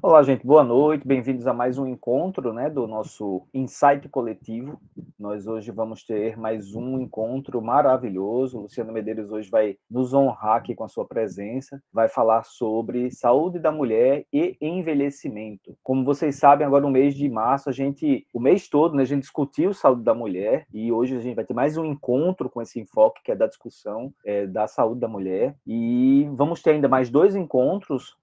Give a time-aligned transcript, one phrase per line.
[0.00, 4.80] Olá, gente, boa noite, bem-vindos a mais um encontro né, do nosso Insight Coletivo.
[5.18, 8.60] Nós hoje vamos ter mais um encontro maravilhoso.
[8.60, 13.58] Luciano Medeiros hoje vai nos honrar aqui com a sua presença, vai falar sobre saúde
[13.58, 15.76] da mulher e envelhecimento.
[15.82, 19.06] Como vocês sabem, agora no mês de março, a gente, o mês todo, né, a
[19.06, 22.62] gente discutiu saúde da mulher e hoje a gente vai ter mais um encontro com
[22.62, 25.56] esse enfoque que é da discussão é, da saúde da mulher.
[25.66, 28.16] E vamos ter ainda mais dois encontros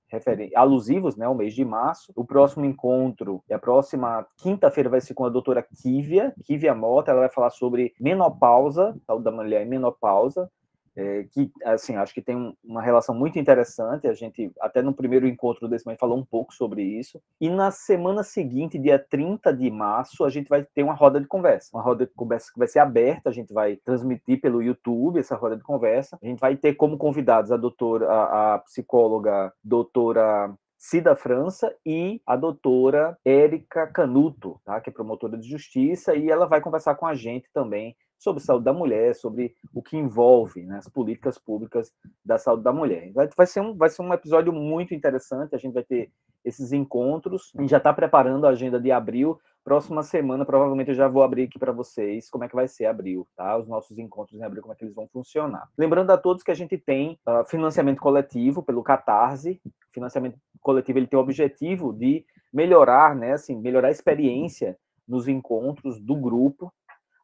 [0.55, 2.11] alusivos né, ao mês de março.
[2.15, 7.11] O próximo encontro, e a próxima quinta-feira, vai ser com a doutora Kívia, Kívia Mota,
[7.11, 10.49] ela vai falar sobre menopausa, saúde da mulher e menopausa
[10.95, 14.07] é, que, assim, acho que tem uma relação muito interessante.
[14.07, 17.21] A gente, até no primeiro encontro desse mês, falou um pouco sobre isso.
[17.39, 21.27] E na semana seguinte, dia 30 de março, a gente vai ter uma roda de
[21.27, 21.69] conversa.
[21.73, 25.35] Uma roda de conversa que vai ser aberta, a gente vai transmitir pelo YouTube essa
[25.35, 26.17] roda de conversa.
[26.21, 32.21] A gente vai ter como convidados a doutora, a, a psicóloga doutora Cida França e
[32.25, 34.79] a doutora Érica Canuto, tá?
[34.79, 38.65] que é promotora de justiça, e ela vai conversar com a gente também sobre saúde
[38.65, 41.93] da mulher, sobre o que envolve né, as políticas públicas
[42.25, 43.11] da saúde da mulher.
[43.13, 46.11] Vai, ser um, vai ser um episódio muito interessante, a gente vai ter
[46.43, 50.95] esses encontros, a gente já está preparando a agenda de abril, próxima semana provavelmente eu
[50.95, 53.57] já vou abrir aqui para vocês como é que vai ser abril, tá?
[53.57, 55.67] Os nossos encontros em abril, como é que eles vão funcionar.
[55.77, 61.07] Lembrando a todos que a gente tem uh, financiamento coletivo pelo Catarse, financiamento coletivo ele
[61.07, 66.73] tem o objetivo de melhorar, né, assim, melhorar a experiência nos encontros do grupo,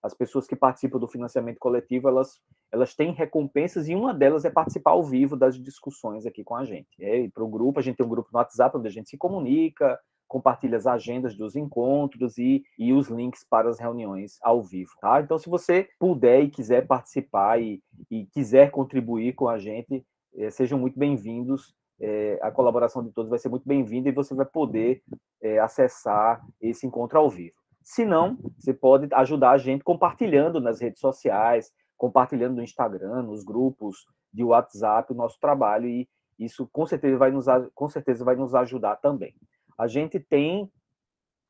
[0.04, 2.40] as pessoas que participam do financiamento coletivo, elas,
[2.72, 6.66] elas têm recompensas e uma delas é participar ao vivo das discussões aqui com a
[6.66, 6.90] gente.
[7.00, 9.18] É, para o grupo, a gente tem um grupo no WhatsApp onde a gente se
[9.18, 14.92] comunica, compartilha as agendas dos encontros e, e os links para as reuniões ao vivo,
[15.02, 15.22] tá?
[15.22, 20.50] Então, se você puder e quiser participar e, e quiser contribuir com a gente, é,
[20.50, 21.76] sejam muito bem-vindos.
[22.00, 25.04] É, a colaboração de todos vai ser muito bem-vinda e você vai poder
[25.42, 27.61] é, acessar esse encontro ao vivo.
[27.84, 33.44] Se não, você pode ajudar a gente compartilhando nas redes sociais, compartilhando no Instagram, nos
[33.44, 36.08] grupos de WhatsApp o nosso trabalho e
[36.40, 39.36] isso com certeza vai nos, com certeza vai nos ajudar também.
[39.78, 40.72] A gente tem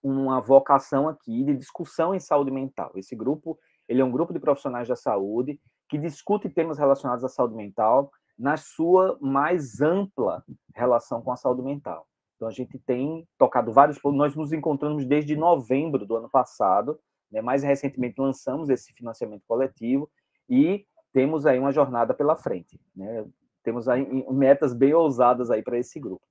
[0.04, 2.92] uma vocação aqui de discussão em saúde mental.
[2.96, 7.30] Esse grupo, ele é um grupo de profissionais da saúde que discute temas relacionados à
[7.30, 10.44] saúde mental na sua mais ampla
[10.74, 12.08] relação com a saúde mental.
[12.42, 17.00] Então, a gente tem tocado vários Nós nos encontramos desde novembro do ano passado,
[17.32, 17.40] né?
[17.40, 20.10] mais recentemente lançamos esse financiamento coletivo
[20.50, 22.82] e temos aí uma jornada pela frente.
[22.96, 23.24] Né?
[23.64, 26.26] Temos aí metas bem ousadas aí para esse grupo.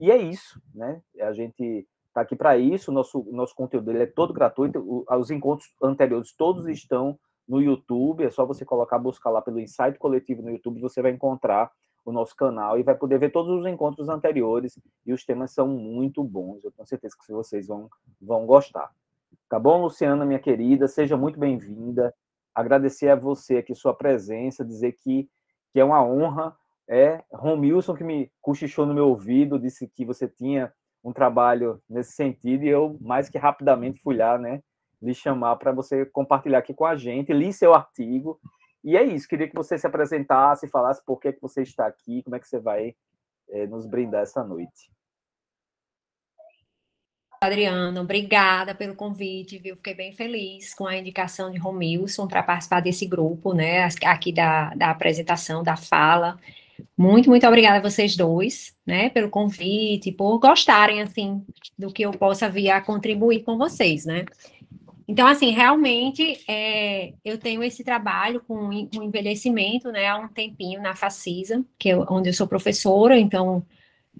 [0.00, 1.02] E é isso, né?
[1.20, 2.90] A gente está aqui para isso.
[2.90, 5.04] Nosso nosso conteúdo ele é todo gratuito.
[5.10, 8.24] Os encontros anteriores todos estão no YouTube.
[8.24, 11.70] É só você colocar, buscar lá pelo Insight Coletivo no YouTube, você vai encontrar
[12.04, 15.66] o nosso canal e vai poder ver todos os encontros anteriores e os temas são
[15.68, 16.64] muito bons.
[16.64, 17.88] Eu tenho certeza que vocês vão,
[18.20, 18.90] vão gostar.
[19.48, 20.88] Tá bom, Luciana, minha querida?
[20.88, 22.14] Seja muito bem-vinda.
[22.54, 25.28] Agradecer a você aqui sua presença, dizer que,
[25.72, 26.56] que é uma honra.
[26.88, 30.72] É Romilson que me cochichou no meu ouvido, disse que você tinha
[31.04, 34.62] um trabalho nesse sentido e eu, mais que rapidamente, fui lá, né?
[35.00, 37.32] Lhe chamar para você compartilhar aqui com a gente.
[37.32, 38.40] Li seu artigo
[38.82, 42.22] e é isso, queria que você se apresentasse, falasse por que, que você está aqui,
[42.22, 42.94] como é que você vai
[43.50, 44.90] é, nos brindar essa noite.
[47.42, 49.74] Adriana, obrigada pelo convite, viu?
[49.76, 53.88] Fiquei bem feliz com a indicação de Romilson para participar desse grupo, né?
[54.04, 56.38] Aqui da, da apresentação, da fala.
[56.96, 61.44] Muito, muito obrigada a vocês dois, né, pelo convite, por gostarem, assim,
[61.78, 64.24] do que eu possa vir a contribuir com vocês, né?
[65.10, 70.80] Então, assim, realmente é, eu tenho esse trabalho com, com envelhecimento, né, há um tempinho
[70.80, 73.66] na Facisa, que é onde eu sou professora, então,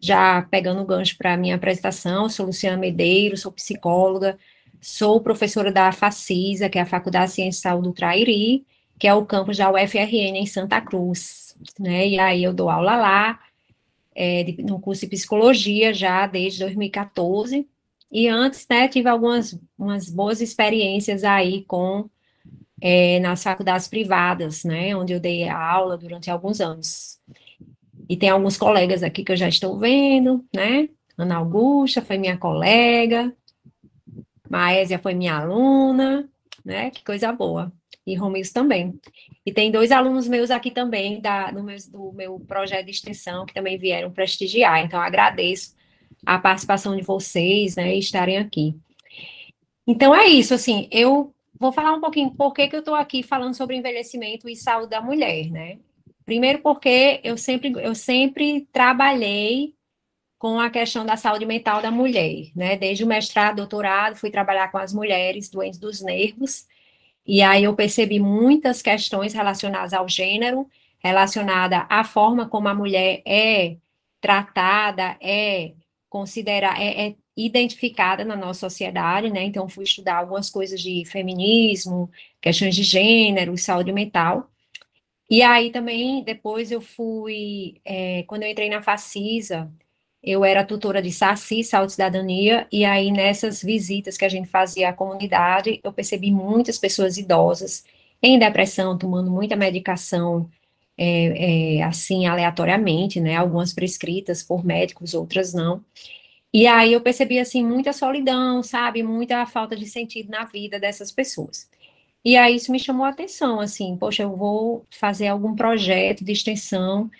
[0.03, 4.37] já pegando o gancho para a minha apresentação, sou Luciana Medeiros, sou psicóloga,
[4.81, 8.67] sou professora da Facisa, que é a Faculdade de Ciência e Saúde do Trairi,
[8.99, 12.97] que é o campus da UFRN em Santa Cruz, né, e aí eu dou aula
[12.97, 13.39] lá,
[14.13, 17.65] é, de, no curso de psicologia já desde 2014,
[18.11, 22.09] e antes, né, tive algumas umas boas experiências aí com
[22.81, 27.19] é, nas faculdades privadas, né, onde eu dei aula durante alguns anos.
[28.09, 30.89] E tem alguns colegas aqui que eu já estou vendo, né?
[31.17, 33.33] Ana Augusta foi minha colega,
[34.51, 36.29] Maésia foi minha aluna,
[36.65, 36.91] né?
[36.91, 37.73] Que coisa boa.
[38.05, 39.01] E Romilson também.
[39.47, 43.47] E tem dois alunos meus aqui também, da, no meu, do meu projeto de extensão,
[43.47, 44.85] que também vieram prestigiar.
[44.85, 45.77] Então, agradeço
[46.25, 48.75] a participação de vocês, né, estarem aqui.
[49.87, 53.23] Então é isso, assim, eu vou falar um pouquinho por que, que eu estou aqui
[53.23, 55.79] falando sobre envelhecimento e saúde da mulher, né?
[56.25, 59.75] Primeiro porque eu sempre, eu sempre trabalhei
[60.39, 62.77] com a questão da saúde mental da mulher, né?
[62.77, 66.67] Desde o mestrado, doutorado, fui trabalhar com as mulheres doentes dos nervos,
[67.27, 70.67] e aí eu percebi muitas questões relacionadas ao gênero,
[70.99, 73.77] relacionada à forma como a mulher é
[74.21, 75.73] tratada, é
[76.11, 79.45] considerada, é, é identificada na nossa sociedade, né?
[79.45, 82.11] Então fui estudar algumas coisas de feminismo,
[82.41, 84.51] questões de gênero, saúde mental.
[85.31, 89.73] E aí também depois eu fui, é, quando eu entrei na Facisa,
[90.23, 94.49] eu era tutora de SACI, Saúde e Cidadania, e aí nessas visitas que a gente
[94.49, 97.85] fazia à comunidade, eu percebi muitas pessoas idosas
[98.23, 100.51] em depressão, tomando muita medicação,
[101.01, 105.85] é, é, assim, aleatoriamente, né, algumas prescritas por médicos, outras não,
[106.53, 111.13] e aí eu percebi, assim, muita solidão, sabe, muita falta de sentido na vida dessas
[111.13, 111.69] pessoas.
[112.25, 116.33] E aí isso me chamou a atenção, assim, poxa, eu vou fazer algum projeto de
[116.33, 117.11] extensão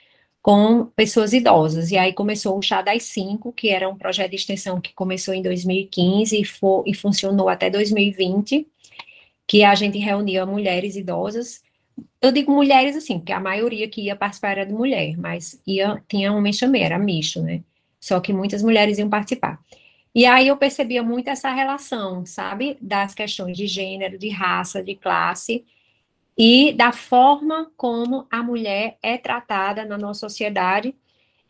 [0.43, 1.91] com pessoas idosas.
[1.91, 5.35] E aí começou o Chá das Cinco, que era um projeto de extensão que começou
[5.35, 8.67] em 2015 e, for, e funcionou até 2020,
[9.47, 11.63] que a gente reunia mulheres idosas.
[12.23, 16.03] Eu digo mulheres assim, porque a maioria que ia participar era de mulher, mas ia,
[16.09, 17.63] tinha homem também, era misto, né?
[17.99, 19.59] Só que muitas mulheres iam participar.
[20.15, 24.97] E aí eu percebia muito essa relação, sabe, das questões de gênero, de raça, de
[24.97, 25.65] classe,
[26.37, 30.95] e da forma como a mulher é tratada na nossa sociedade.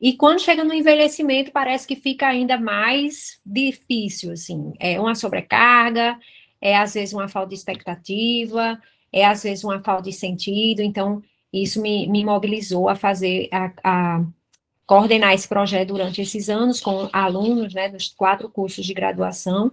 [0.00, 4.72] E quando chega no envelhecimento, parece que fica ainda mais difícil, assim.
[4.78, 6.18] É uma sobrecarga,
[6.60, 8.80] é às vezes uma falta de expectativa,
[9.12, 10.82] é às vezes uma falta de sentido.
[10.82, 11.22] Então,
[11.52, 14.24] isso me, me mobilizou a fazer, a, a
[14.86, 19.72] coordenar esse projeto durante esses anos com alunos, né, dos quatro cursos de graduação,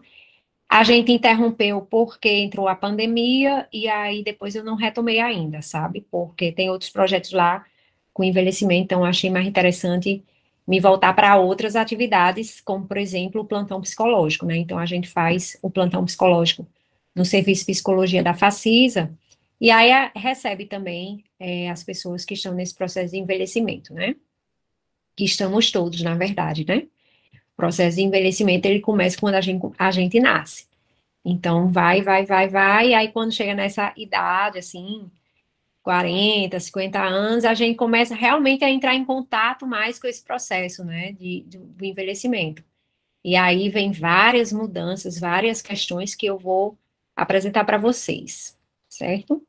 [0.69, 6.05] a gente interrompeu porque entrou a pandemia e aí depois eu não retomei ainda, sabe?
[6.11, 7.65] Porque tem outros projetos lá
[8.13, 10.23] com envelhecimento, então achei mais interessante
[10.67, 14.57] me voltar para outras atividades, como por exemplo o plantão psicológico, né?
[14.57, 16.67] Então a gente faz o plantão psicológico
[17.15, 19.11] no serviço de psicologia da Facisa
[19.59, 24.15] e aí recebe também é, as pessoas que estão nesse processo de envelhecimento, né?
[25.15, 26.88] Que estamos todos, na verdade, né?
[27.57, 30.68] processo de envelhecimento, ele começa quando a gente, a gente nasce.
[31.25, 35.09] Então, vai, vai, vai, vai, e aí quando chega nessa idade, assim,
[35.81, 40.86] 40, 50 anos, a gente começa realmente a entrar em contato mais com esse processo,
[40.86, 42.63] né, de, de, do envelhecimento.
[43.24, 46.77] E aí vem várias mudanças, várias questões que eu vou
[47.15, 48.56] apresentar para vocês,
[48.97, 49.45] certo?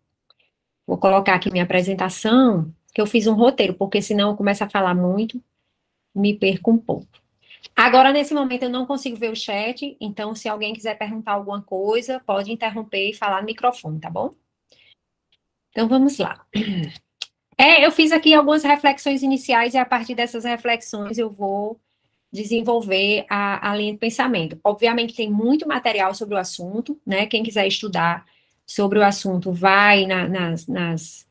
[0.86, 4.68] Vou colocar aqui minha apresentação, que eu fiz um roteiro, porque senão eu começo a
[4.68, 5.42] falar muito,
[6.14, 7.06] me perco um pouco.
[7.74, 11.62] Agora, nesse momento, eu não consigo ver o chat, então, se alguém quiser perguntar alguma
[11.62, 14.34] coisa, pode interromper e falar no microfone, tá bom?
[15.70, 16.44] Então, vamos lá.
[17.60, 21.80] É, eu fiz aqui algumas reflexões iniciais e a partir dessas reflexões eu vou
[22.32, 24.60] desenvolver a, a linha de pensamento.
[24.62, 27.26] Obviamente, tem muito material sobre o assunto, né?
[27.26, 28.24] Quem quiser estudar
[28.68, 31.26] sobre o assunto, vai na, nas, nas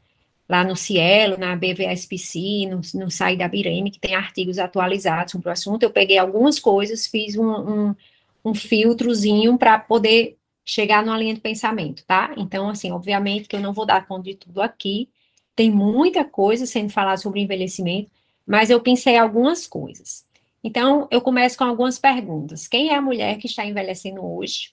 [0.50, 5.50] lá no Cielo, na BVSPC, no, no SAI da Bireme, que tem artigos atualizados sobre
[5.50, 5.84] o assunto.
[5.84, 7.96] Eu peguei algumas coisas, fiz um, um,
[8.44, 10.36] um filtrozinho para poder
[10.66, 12.34] chegar numa linha de pensamento, tá?
[12.38, 15.08] Então, assim, obviamente que eu não vou dar conta de tudo aqui,
[15.56, 18.10] tem muita coisa sendo falada sobre envelhecimento,
[18.46, 20.26] mas eu pensei algumas coisas.
[20.64, 22.68] Então, eu começo com algumas perguntas.
[22.68, 24.72] Quem é a mulher que está envelhecendo hoje?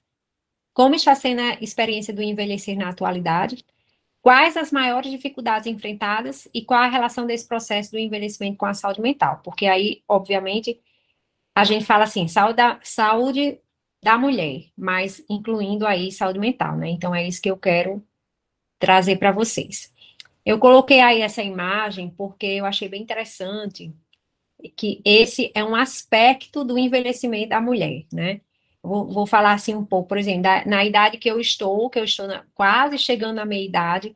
[0.74, 3.64] Como está sendo a experiência do envelhecer na atualidade?
[4.20, 8.74] Quais as maiores dificuldades enfrentadas e qual a relação desse processo do envelhecimento com a
[8.74, 9.40] saúde mental?
[9.44, 10.80] Porque aí, obviamente,
[11.54, 13.58] a gente fala assim, saúde da, saúde
[14.02, 16.90] da mulher, mas incluindo aí saúde mental, né?
[16.90, 18.02] Então é isso que eu quero
[18.78, 19.94] trazer para vocês.
[20.44, 23.94] Eu coloquei aí essa imagem porque eu achei bem interessante
[24.76, 28.40] que esse é um aspecto do envelhecimento da mulher, né?
[28.84, 31.98] Vou, vou, falar assim um pouco, por exemplo, da, na idade que eu estou, que
[31.98, 34.14] eu estou na, quase chegando à meia idade,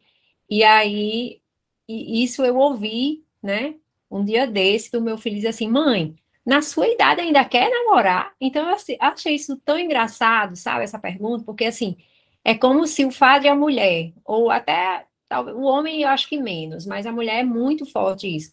[0.48, 1.40] e aí,
[1.88, 3.74] e isso eu ouvi, né,
[4.10, 8.34] um dia desse, do meu filho dizer assim, mãe, na sua idade ainda quer namorar?
[8.40, 11.96] Então, eu achei isso tão engraçado, sabe, essa pergunta, porque, assim,
[12.44, 16.28] é como se o fato e a mulher, ou até, talvez, o homem eu acho
[16.28, 18.52] que menos, mas a mulher é muito forte isso,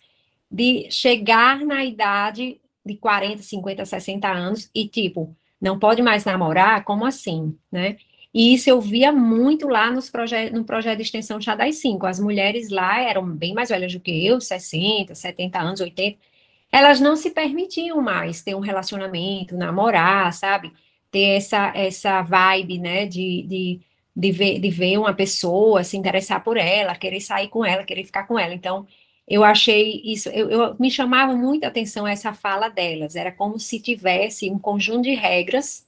[0.49, 6.83] de chegar na idade de 40, 50, 60 anos e, tipo, não pode mais namorar?
[6.83, 7.97] Como assim, né?
[8.31, 12.05] E isso eu via muito lá nos proje no projeto de extensão Chá das 5.
[12.05, 16.19] As mulheres lá eram bem mais velhas do que eu, 60, 70 anos, 80.
[16.71, 20.71] Elas não se permitiam mais ter um relacionamento, namorar, sabe?
[21.09, 23.81] Ter essa, essa vibe, né, de, de,
[24.15, 28.03] de, ver, de ver uma pessoa, se interessar por ela, querer sair com ela, querer
[28.03, 28.53] ficar com ela.
[28.53, 28.85] Então,
[29.27, 33.79] eu achei isso, eu, eu, me chamava muita atenção essa fala delas, era como se
[33.79, 35.85] tivesse um conjunto de regras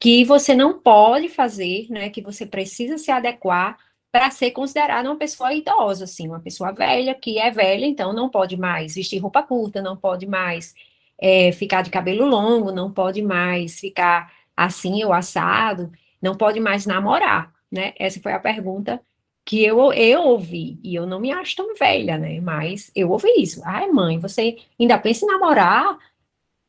[0.00, 3.76] que você não pode fazer, né, que você precisa se adequar
[4.10, 8.28] para ser considerada uma pessoa idosa, assim, uma pessoa velha, que é velha, então não
[8.30, 10.74] pode mais vestir roupa curta, não pode mais
[11.20, 16.86] é, ficar de cabelo longo, não pode mais ficar assim ou assado, não pode mais
[16.86, 17.92] namorar, né?
[17.98, 19.00] Essa foi a pergunta
[19.48, 22.38] que eu, eu ouvi, e eu não me acho tão velha, né?
[22.38, 23.62] Mas eu ouvi isso.
[23.64, 25.98] Ai, mãe, você ainda pensa em namorar?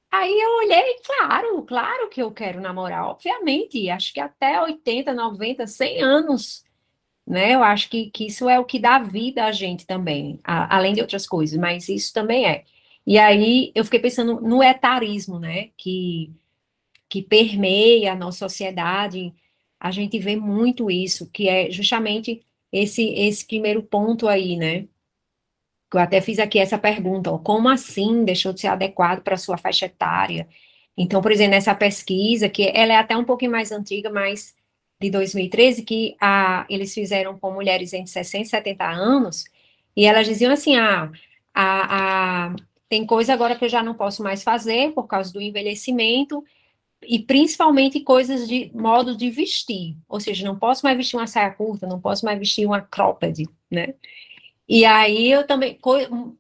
[0.10, 5.68] Aí eu olhei, claro, claro que eu quero namorar, obviamente, acho que até 80, 90,
[5.68, 6.64] 100 anos,
[7.28, 7.54] né?
[7.54, 10.94] Eu acho que, que isso é o que dá vida a gente também, a, além
[10.94, 12.64] de outras coisas, mas isso também é.
[13.06, 15.70] E aí eu fiquei pensando no etarismo, né?
[15.78, 16.32] Que,
[17.10, 19.34] que permeia a nossa sociedade,
[19.78, 24.88] a gente vê muito isso, que é justamente esse, esse primeiro ponto aí, né?
[25.94, 29.38] Eu até fiz aqui essa pergunta, ó, como assim deixou de ser adequado para a
[29.38, 30.48] sua faixa etária?
[30.96, 34.54] Então, por exemplo, nessa pesquisa, que ela é até um pouquinho mais antiga, mas
[35.02, 39.46] de 2013, que a, eles fizeram com mulheres entre 60 e 70 anos,
[39.96, 41.12] e elas diziam assim, ah,
[41.54, 42.56] a, a,
[42.90, 46.44] tem coisa agora que eu já não posso mais fazer por causa do envelhecimento,
[47.04, 51.52] e principalmente coisas de modo de vestir, ou seja, não posso mais vestir uma saia
[51.52, 53.94] curta, não posso mais vestir uma cropped, né?
[54.68, 55.80] E aí eu também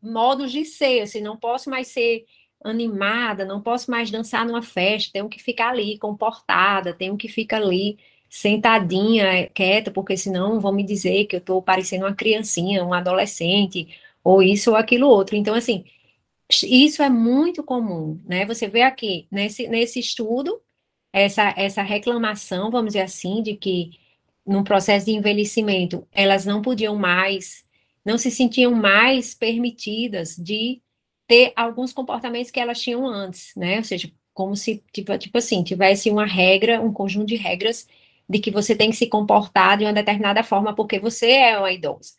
[0.01, 2.25] modos de ser, assim, não posso mais ser
[2.63, 7.57] animada, não posso mais dançar numa festa, tenho que ficar ali comportada, tenho que ficar
[7.61, 7.97] ali
[8.29, 13.87] sentadinha, quieta, porque senão vão me dizer que eu estou parecendo uma criancinha, um adolescente,
[14.23, 15.35] ou isso ou aquilo outro.
[15.35, 15.85] Então, assim,
[16.63, 18.45] isso é muito comum, né?
[18.45, 20.61] Você vê aqui, nesse, nesse estudo,
[21.13, 23.91] essa, essa reclamação, vamos dizer assim, de que
[24.45, 27.63] no processo de envelhecimento elas não podiam mais,
[28.03, 30.81] não se sentiam mais permitidas de
[31.27, 33.77] ter alguns comportamentos que elas tinham antes, né?
[33.77, 37.87] Ou seja, como se, tipo, tipo assim, tivesse uma regra, um conjunto de regras
[38.27, 41.71] de que você tem que se comportar de uma determinada forma porque você é uma
[41.71, 42.13] idosa.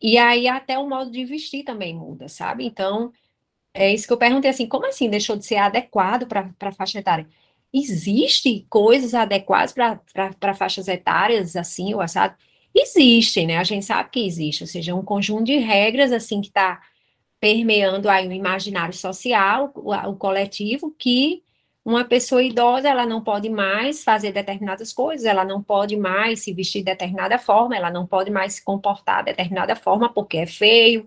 [0.00, 2.64] E aí até o modo de vestir também muda, sabe?
[2.64, 3.12] Então,
[3.78, 6.98] é isso que eu perguntei assim, como assim deixou de ser adequado para a faixa
[6.98, 7.26] etária?
[7.72, 12.34] Existe coisas adequadas para faixas etárias, assim, ou assado?
[12.74, 13.58] Existem, né?
[13.58, 16.80] A gente sabe que existe, ou seja, um conjunto de regras, assim, que está
[17.40, 21.42] permeando aí o imaginário social, o, o coletivo, que
[21.84, 26.52] uma pessoa idosa, ela não pode mais fazer determinadas coisas, ela não pode mais se
[26.52, 30.46] vestir de determinada forma, ela não pode mais se comportar de determinada forma porque é
[30.46, 31.06] feio,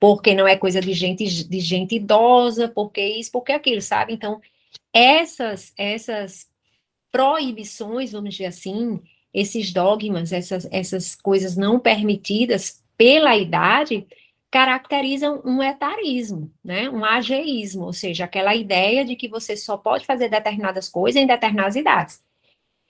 [0.00, 4.14] porque não é coisa de gente, de gente idosa, porque isso, porque aquilo, sabe?
[4.14, 4.40] Então,
[4.94, 6.48] essas, essas
[7.12, 8.98] proibições, vamos dizer assim,
[9.32, 14.06] esses dogmas, essas, essas coisas não permitidas pela idade,
[14.50, 16.88] caracterizam um etarismo, né?
[16.88, 21.26] um ageísmo, ou seja, aquela ideia de que você só pode fazer determinadas coisas em
[21.26, 22.22] determinadas idades.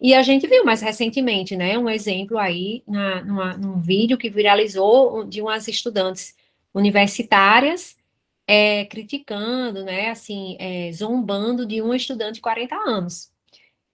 [0.01, 4.31] E a gente viu mais recentemente, né, um exemplo aí na, numa, num vídeo que
[4.31, 6.35] viralizou de umas estudantes
[6.75, 7.97] universitárias
[8.47, 13.31] é, criticando, né, assim, é, zombando de um estudante de 40 anos.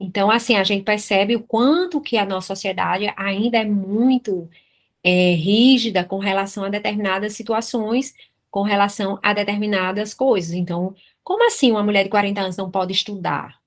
[0.01, 4.49] Então, assim, a gente percebe o quanto que a nossa sociedade ainda é muito
[5.03, 8.15] é, rígida com relação a determinadas situações,
[8.51, 10.53] com relação a determinadas coisas.
[10.53, 13.59] Então, como assim uma mulher de 40 anos não pode estudar?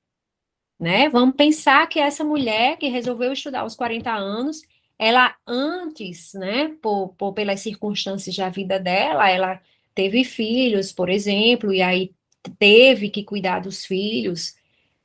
[0.79, 1.09] Né?
[1.09, 4.61] Vamos pensar que essa mulher que resolveu estudar aos 40 anos,
[4.99, 9.61] ela antes, né, por, por, pelas circunstâncias da vida dela, ela
[9.95, 12.11] teve filhos, por exemplo, e aí
[12.59, 14.55] teve que cuidar dos filhos,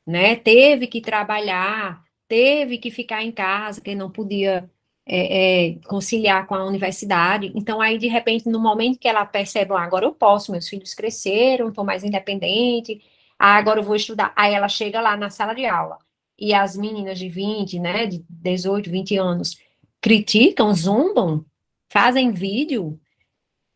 [0.07, 4.69] né, teve que trabalhar, teve que ficar em casa, que não podia
[5.07, 7.53] é, é, conciliar com a universidade.
[7.55, 10.95] Então, aí, de repente, no momento que ela percebe, ah, agora eu posso, meus filhos
[10.95, 13.01] cresceram, estou mais independente,
[13.39, 14.33] ah, agora eu vou estudar.
[14.37, 15.99] Aí ela chega lá na sala de aula,
[16.39, 19.57] e as meninas de 20, né, de 18, 20 anos,
[20.05, 21.47] criticam, zombam,
[21.91, 23.01] fazem vídeo,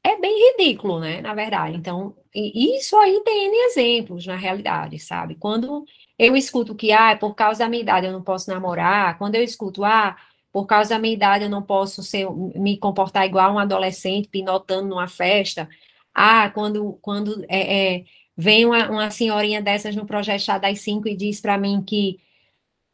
[0.04, 1.74] é bem ridículo, né, na verdade.
[1.74, 5.36] Então, isso aí tem exemplos na realidade, sabe?
[5.36, 5.86] Quando
[6.18, 9.42] eu escuto que, ah, por causa da minha idade eu não posso namorar, quando eu
[9.42, 10.18] escuto, ah,
[10.52, 14.86] por causa da minha idade eu não posso ser, me comportar igual um adolescente pinotando
[14.86, 15.66] numa festa,
[16.12, 18.04] ah, quando, quando é, é,
[18.36, 22.20] vem uma, uma senhorinha dessas no projeto Chá das Cinco e diz para mim que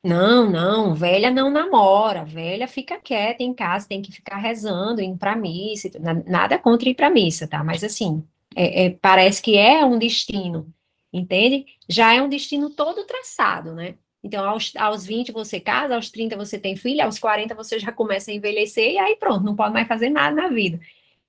[0.04, 5.16] não, não, velha não namora, velha fica quieta em casa, tem que ficar rezando, indo
[5.16, 5.90] para missa,
[6.26, 7.64] nada contra ir para missa, tá?
[7.64, 8.22] Mas assim,
[8.54, 10.72] é, é, parece que é um destino,
[11.10, 11.64] entende?
[11.88, 13.94] Já é um destino todo traçado, né?
[14.22, 17.90] Então, aos, aos 20 você casa, aos 30 você tem filho, aos 40 você já
[17.90, 20.80] começa a envelhecer, e aí pronto, não pode mais fazer nada na vida.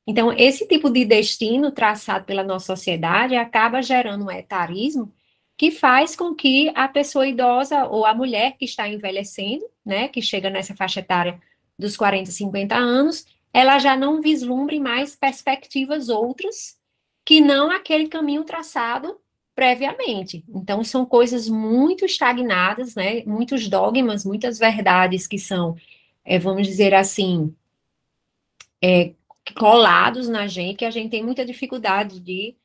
[0.08, 5.14] Então, esse tipo de destino traçado pela nossa sociedade acaba gerando um etarismo
[5.58, 10.22] que faz com que a pessoa idosa ou a mulher que está envelhecendo, né, que
[10.22, 11.40] chega nessa faixa etária
[11.78, 16.78] dos 40, 50 anos, ela já não vislumbre mais perspectivas outras
[17.24, 19.18] que não aquele caminho traçado
[19.56, 20.44] previamente.
[20.50, 23.24] Então, são coisas muito estagnadas, né?
[23.26, 25.76] Muitos dogmas, muitas verdades que são,
[26.26, 27.56] é, vamos dizer assim,
[28.84, 29.14] é,
[29.58, 32.56] colados na gente, que a gente tem muita dificuldade de,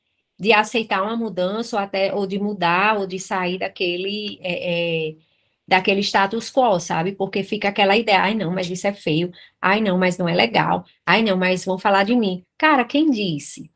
[0.41, 5.15] de aceitar uma mudança, ou até, ou de mudar, ou de sair daquele, é, é,
[5.69, 7.13] daquele status quo, sabe?
[7.13, 9.31] Porque fica aquela ideia, ai não, mas isso é feio,
[9.61, 12.43] ai não, mas não é legal, ai não, mas vão falar de mim.
[12.57, 13.71] Cara, quem disse?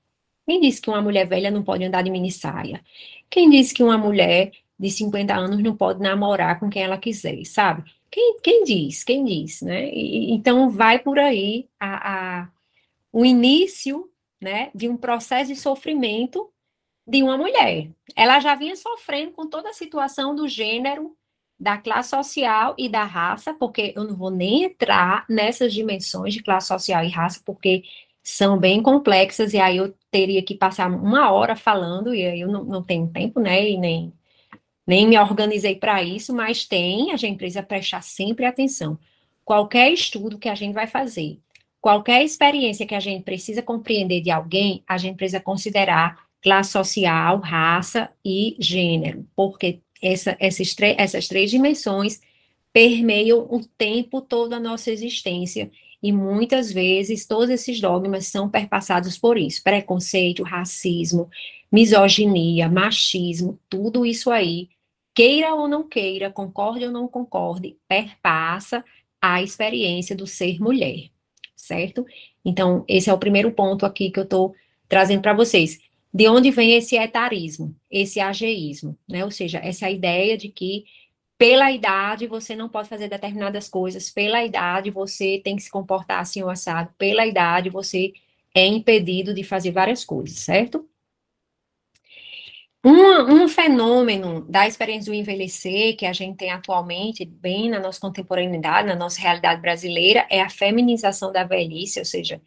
[0.47, 2.83] Quem disse que uma mulher velha não pode andar de mini saia?
[3.29, 7.45] Quem disse que uma mulher de 50 anos não pode namorar com quem ela quiser,
[7.45, 7.85] sabe?
[8.11, 9.05] Quem, quem diz?
[9.05, 9.91] Quem diz, né?
[9.93, 12.49] E, então, vai por aí a, a,
[13.13, 14.09] o início,
[14.41, 16.51] né, de um processo de sofrimento
[17.07, 17.89] de uma mulher.
[18.17, 21.15] Ela já vinha sofrendo com toda a situação do gênero,
[21.59, 26.43] da classe social e da raça, porque eu não vou nem entrar nessas dimensões de
[26.43, 27.85] classe social e raça, porque
[28.23, 32.49] são bem complexas, e aí eu teria que passar uma hora falando, e aí eu
[32.49, 34.13] não, não tenho tempo, né, e nem,
[34.87, 38.99] nem me organizei para isso, mas tem, a gente precisa prestar sempre atenção.
[39.45, 41.39] Qualquer estudo que a gente vai fazer,
[41.83, 47.41] qualquer experiência que a gente precisa compreender de alguém, a gente precisa considerar classe social,
[47.41, 52.21] raça e gênero, porque essa, essas, essas três dimensões
[52.71, 55.71] permeiam o tempo todo a nossa existência
[56.03, 61.31] e muitas vezes todos esses dogmas são perpassados por isso: preconceito, racismo,
[61.73, 64.69] misoginia, machismo, tudo isso aí,
[65.15, 68.85] queira ou não queira, concorde ou não concorde, perpassa
[69.19, 71.09] a experiência do ser mulher,
[71.57, 72.05] certo?
[72.45, 74.55] Então, esse é o primeiro ponto aqui que eu estou
[74.87, 75.79] trazendo para vocês.
[76.15, 79.25] De onde vem esse etarismo, esse ageísmo, né?
[79.25, 80.85] Ou seja, essa ideia de que
[81.37, 86.21] pela idade você não pode fazer determinadas coisas, pela idade você tem que se comportar
[86.21, 88.13] assim ou assado, pela idade você
[88.55, 90.89] é impedido de fazer várias coisas, certo?
[92.87, 97.99] Um, um, fenômeno da experiência do envelhecer que a gente tem atualmente, bem na nossa
[97.99, 102.41] contemporaneidade, na nossa realidade brasileira, é a feminização da velhice, ou seja,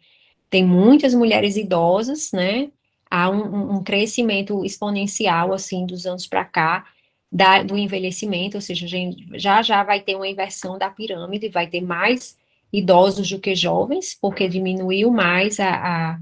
[0.48, 2.70] tem muitas mulheres idosas, né?
[3.10, 6.86] Há um, um crescimento exponencial, assim, dos anos para cá,
[7.30, 8.86] da, do envelhecimento, ou seja,
[9.34, 12.36] já já vai ter uma inversão da pirâmide, vai ter mais
[12.72, 16.18] idosos do que jovens, porque diminuiu mais a,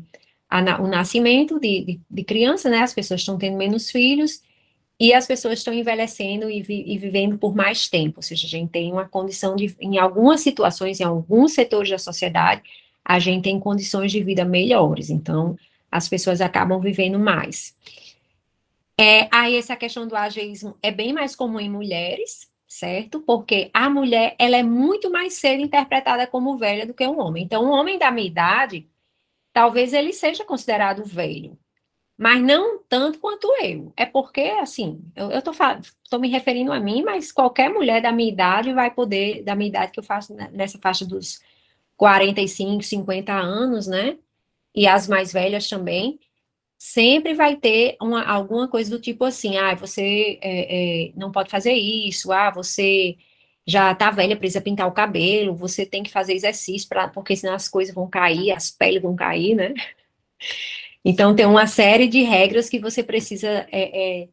[0.48, 2.78] a, a o nascimento de, de, de criança, né?
[2.78, 4.42] As pessoas estão tendo menos filhos
[4.98, 8.50] e as pessoas estão envelhecendo e, vi, e, vivendo por mais tempo, ou seja, a
[8.50, 12.62] gente tem uma condição de, em algumas situações, em alguns setores da sociedade,
[13.04, 15.56] a gente tem condições de vida melhores, então
[15.96, 17.74] as pessoas acabam vivendo mais.
[18.98, 23.20] É, aí essa questão do ageísmo é bem mais comum em mulheres, certo?
[23.20, 27.44] Porque a mulher, ela é muito mais cedo interpretada como velha do que um homem.
[27.44, 28.88] Então, um homem da minha idade,
[29.52, 31.58] talvez ele seja considerado velho,
[32.16, 33.92] mas não tanto quanto eu.
[33.96, 35.52] É porque, assim, eu, eu tô,
[36.10, 39.68] tô me referindo a mim, mas qualquer mulher da minha idade vai poder, da minha
[39.68, 41.40] idade que eu faço nessa faixa dos
[41.96, 44.18] 45, 50 anos, né?
[44.76, 46.20] E as mais velhas também,
[46.78, 51.50] sempre vai ter uma, alguma coisa do tipo assim, ah, você é, é, não pode
[51.50, 53.16] fazer isso, ah, você
[53.66, 57.54] já tá velha, precisa pintar o cabelo, você tem que fazer exercício, pra, porque senão
[57.54, 59.74] as coisas vão cair, as peles vão cair, né?
[61.08, 64.28] Então, tem uma série de regras que você precisa é, é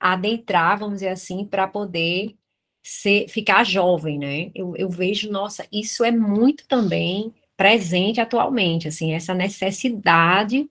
[0.00, 2.34] adentrar, vamos dizer assim, para poder
[2.82, 4.50] ser, ficar jovem, né?
[4.54, 10.68] Eu, eu vejo, nossa, isso é muito também presente atualmente, assim, essa necessidade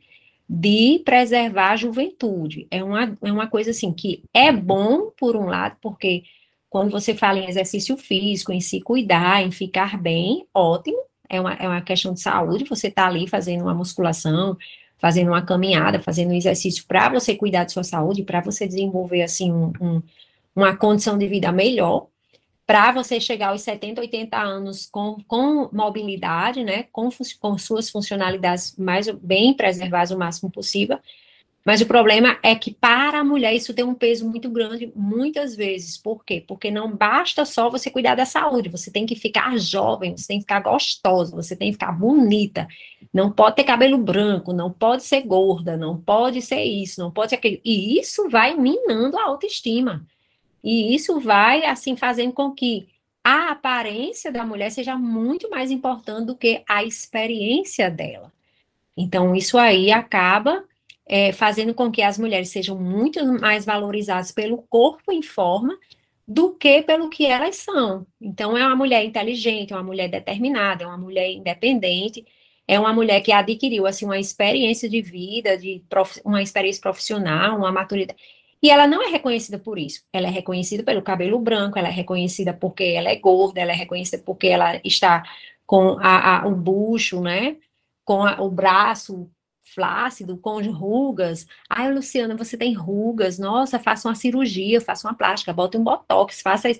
[0.47, 2.67] de preservar a juventude.
[2.69, 6.23] É uma, é uma coisa assim que é bom, por um lado, porque
[6.69, 11.53] quando você fala em exercício físico, em se cuidar, em ficar bem, ótimo, é uma,
[11.53, 14.57] é uma questão de saúde, você está ali fazendo uma musculação,
[14.97, 19.23] fazendo uma caminhada, fazendo um exercício para você cuidar de sua saúde, para você desenvolver,
[19.23, 20.01] assim, um, um,
[20.55, 22.07] uma condição de vida melhor,
[22.65, 28.75] para você chegar aos 70, 80 anos com, com mobilidade, né, com, com suas funcionalidades
[28.77, 30.99] mais bem preservadas o máximo possível.
[31.65, 35.55] Mas o problema é que para a mulher isso tem um peso muito grande muitas
[35.55, 35.97] vezes.
[35.97, 36.43] Por quê?
[36.47, 40.37] Porque não basta só você cuidar da saúde, você tem que ficar jovem, você tem
[40.37, 42.67] que ficar gostosa, você tem que ficar bonita.
[43.11, 47.31] Não pode ter cabelo branco, não pode ser gorda, não pode ser isso, não pode
[47.31, 47.59] ser aquilo.
[47.65, 50.05] E isso vai minando a autoestima.
[50.65, 52.87] E isso vai, assim, fazendo com que
[53.23, 58.33] a aparência da mulher seja muito mais importante do que a experiência dela.
[58.97, 60.63] Então, isso aí acaba
[61.05, 65.77] é, fazendo com que as mulheres sejam muito mais valorizadas pelo corpo em forma
[66.27, 68.07] do que pelo que elas são.
[68.19, 72.25] Então, é uma mulher inteligente, é uma mulher determinada, é uma mulher independente,
[72.67, 76.19] é uma mulher que adquiriu assim uma experiência de vida, de prof...
[76.25, 78.19] uma experiência profissional, uma maturidade.
[78.61, 80.03] E ela não é reconhecida por isso.
[80.11, 83.75] Ela é reconhecida pelo cabelo branco, ela é reconhecida porque ela é gorda, ela é
[83.75, 85.23] reconhecida porque ela está
[85.65, 87.57] com a, a o bucho, né?
[88.03, 89.29] Com a, o braço
[89.73, 91.47] flácido, com rugas.
[91.69, 93.37] Ai, Luciana, você tem rugas.
[93.37, 96.79] Nossa, faça uma cirurgia, faça uma plástica, bota um botox, faça isso.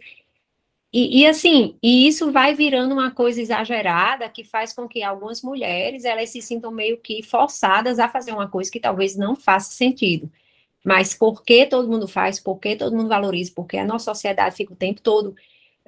[0.93, 5.41] E, e, assim, e isso vai virando uma coisa exagerada que faz com que algumas
[5.41, 9.73] mulheres elas se sintam meio que forçadas a fazer uma coisa que talvez não faça
[9.73, 10.31] sentido.
[10.85, 14.55] Mas por que todo mundo faz, por que todo mundo valoriza, porque a nossa sociedade
[14.55, 15.35] fica o tempo todo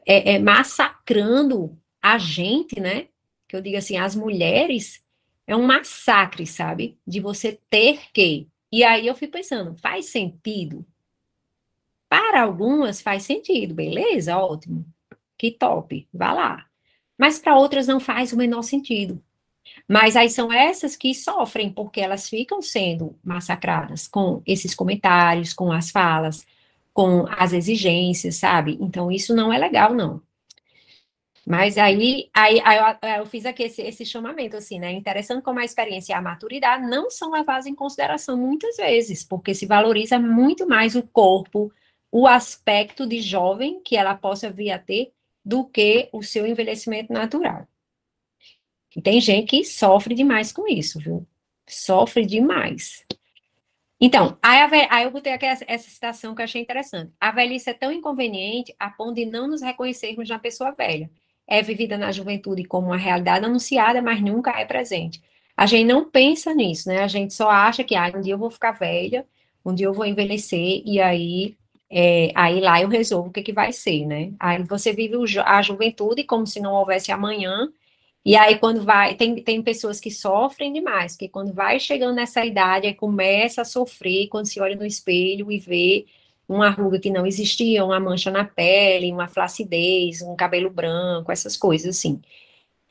[0.03, 3.07] é, é, massacrando a gente, né?
[3.47, 5.05] Que eu digo assim, as mulheres
[5.45, 6.97] é um massacre, sabe?
[7.05, 8.47] De você ter que.
[8.71, 10.83] E aí eu fico pensando, faz sentido?
[12.09, 14.83] Para algumas faz sentido, beleza, ótimo,
[15.37, 16.65] que top, vá lá.
[17.17, 19.21] Mas para outras não faz o menor sentido.
[19.87, 25.71] Mas aí são essas que sofrem, porque elas ficam sendo massacradas com esses comentários, com
[25.71, 26.45] as falas,
[26.93, 28.77] com as exigências, sabe?
[28.81, 30.21] Então isso não é legal, não.
[31.45, 34.91] Mas aí, aí, aí eu, eu, fiz aqui esse, esse chamamento, assim, né?
[34.91, 39.55] Interessante como a experiência e a maturidade não são levadas em consideração muitas vezes, porque
[39.55, 41.71] se valoriza muito mais o corpo,
[42.11, 45.13] o aspecto de jovem que ela possa vir a ter,
[45.45, 47.65] do que o seu envelhecimento natural.
[48.97, 51.25] E tem gente que sofre demais com isso, viu?
[51.65, 53.05] Sofre demais.
[54.01, 57.13] Então, aí, aí, eu botei aqui essa, essa, citação que eu achei interessante.
[57.19, 61.09] A velhice é tão inconveniente a ponto de não nos reconhecermos na pessoa velha
[61.47, 65.23] é vivida na juventude como uma realidade anunciada, mas nunca é presente.
[65.55, 67.03] A gente não pensa nisso, né?
[67.03, 69.25] A gente só acha que ah, um dia eu vou ficar velha,
[69.65, 71.57] um dia eu vou envelhecer, e aí,
[71.89, 74.33] é, aí lá eu resolvo o que, que vai ser, né?
[74.39, 77.69] Aí você vive a juventude como se não houvesse amanhã,
[78.27, 82.43] e aí quando vai, tem, tem pessoas que sofrem demais, que quando vai chegando nessa
[82.45, 86.05] idade, aí começa a sofrer, quando se olha no espelho e vê
[86.45, 91.55] uma ruga que não existia, uma mancha na pele, uma flacidez, um cabelo branco, essas
[91.55, 92.21] coisas assim.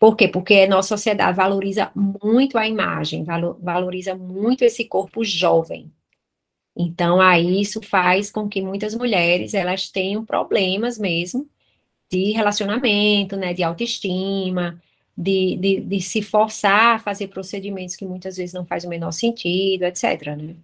[0.00, 0.26] Por quê?
[0.26, 3.22] Porque nossa sociedade valoriza muito a imagem,
[3.60, 5.92] valoriza muito esse corpo jovem.
[6.74, 11.46] Então, aí isso faz com que muitas mulheres, elas tenham problemas mesmo
[12.10, 14.80] de relacionamento, né, de autoestima,
[15.16, 19.12] de, de, de se forçar a fazer procedimentos que muitas vezes não faz o menor
[19.12, 20.54] sentido, etc, né.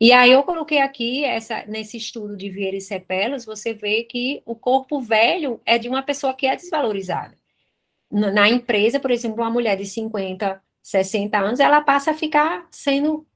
[0.00, 4.42] E aí eu coloquei aqui, essa, nesse estudo de Vieira e Cepelos, você vê que
[4.44, 7.36] o corpo velho é de uma pessoa que é desvalorizada.
[8.10, 13.26] Na empresa, por exemplo, uma mulher de 50, 60 anos, ela passa a ficar sendo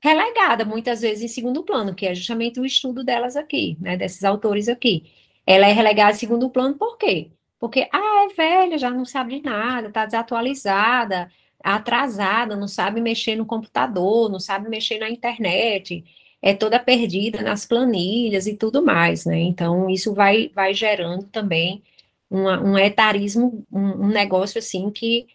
[0.00, 4.24] relegada, muitas vezes, em segundo plano, que é justamente o estudo delas aqui, né, desses
[4.24, 5.10] autores aqui.
[5.46, 7.30] Ela é relegada em segundo plano por quê?
[7.66, 13.34] Porque, ah, é velha, já não sabe de nada, está desatualizada, atrasada, não sabe mexer
[13.34, 16.04] no computador, não sabe mexer na internet,
[16.40, 19.40] é toda perdida nas planilhas e tudo mais, né?
[19.40, 21.82] Então, isso vai, vai gerando também
[22.30, 25.26] uma, um etarismo, um, um negócio assim que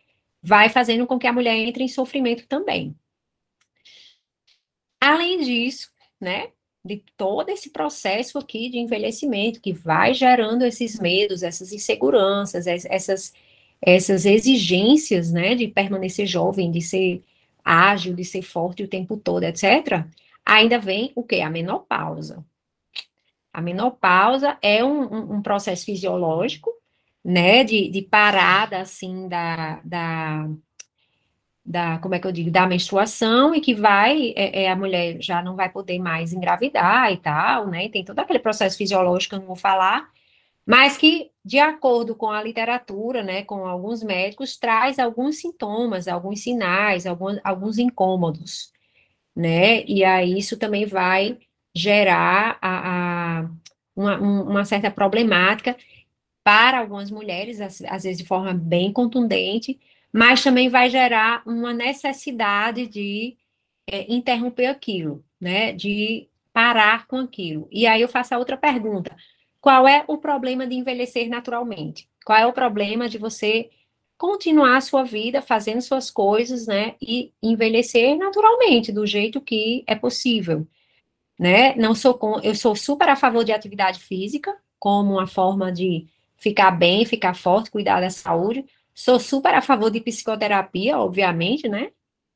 [0.42, 2.96] vai fazendo com que a mulher entre em sofrimento também.
[5.02, 6.48] Além disso, né,
[6.84, 13.34] de todo esse processo aqui de envelhecimento que vai gerando esses medos, essas inseguranças, essas
[13.82, 17.24] essas exigências, né, de permanecer jovem, de ser
[17.66, 20.06] ágil, de ser forte o tempo todo, etc.,
[20.46, 21.42] ainda vem o quê?
[21.42, 22.46] A menopausa.
[23.52, 26.72] A menopausa é um, um, um processo fisiológico,
[27.24, 30.48] né, de, de parada, assim, da, da,
[31.66, 35.22] da, como é que eu digo, da menstruação, e que vai, é, é, a mulher
[35.22, 39.40] já não vai poder mais engravidar e tal, né, tem todo aquele processo fisiológico eu
[39.40, 40.10] não vou falar,
[40.66, 46.42] mas que, de acordo com a literatura, né, com alguns médicos, traz alguns sintomas, alguns
[46.42, 48.72] sinais, alguns, alguns incômodos,
[49.36, 51.38] né, e aí isso também vai
[51.76, 53.50] gerar a, a
[53.96, 55.76] uma, uma, certa problemática
[56.44, 59.80] para algumas mulheres, às, às vezes de forma bem contundente,
[60.14, 63.38] mas também vai gerar uma necessidade de
[63.88, 67.68] é, interromper aquilo, né, de parar com aquilo.
[67.72, 69.16] E aí eu faço a outra pergunta,
[69.60, 72.10] qual é o problema de envelhecer naturalmente?
[72.26, 73.70] Qual é o problema de você
[74.18, 79.96] continuar a sua vida fazendo suas coisas, né, e envelhecer naturalmente, do jeito que é
[79.96, 80.68] possível,
[81.40, 81.76] né?
[81.76, 86.06] Não sou com, eu sou super a favor de atividade física como uma forma de
[86.38, 88.64] ficar bem, ficar forte, cuidar da saúde.
[88.94, 91.92] Sou super a favor de psicoterapia, obviamente, né?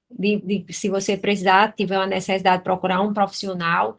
[0.09, 3.97] de, de, se você precisar, tiver uma necessidade de procurar um profissional,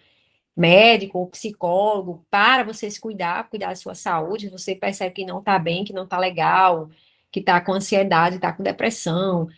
[0.57, 5.41] médico ou psicólogo, para você se cuidar, cuidar da sua saúde, você percebe que não
[5.41, 6.91] está bem, que não está legal,
[7.31, 9.49] que está com ansiedade, está com depressão,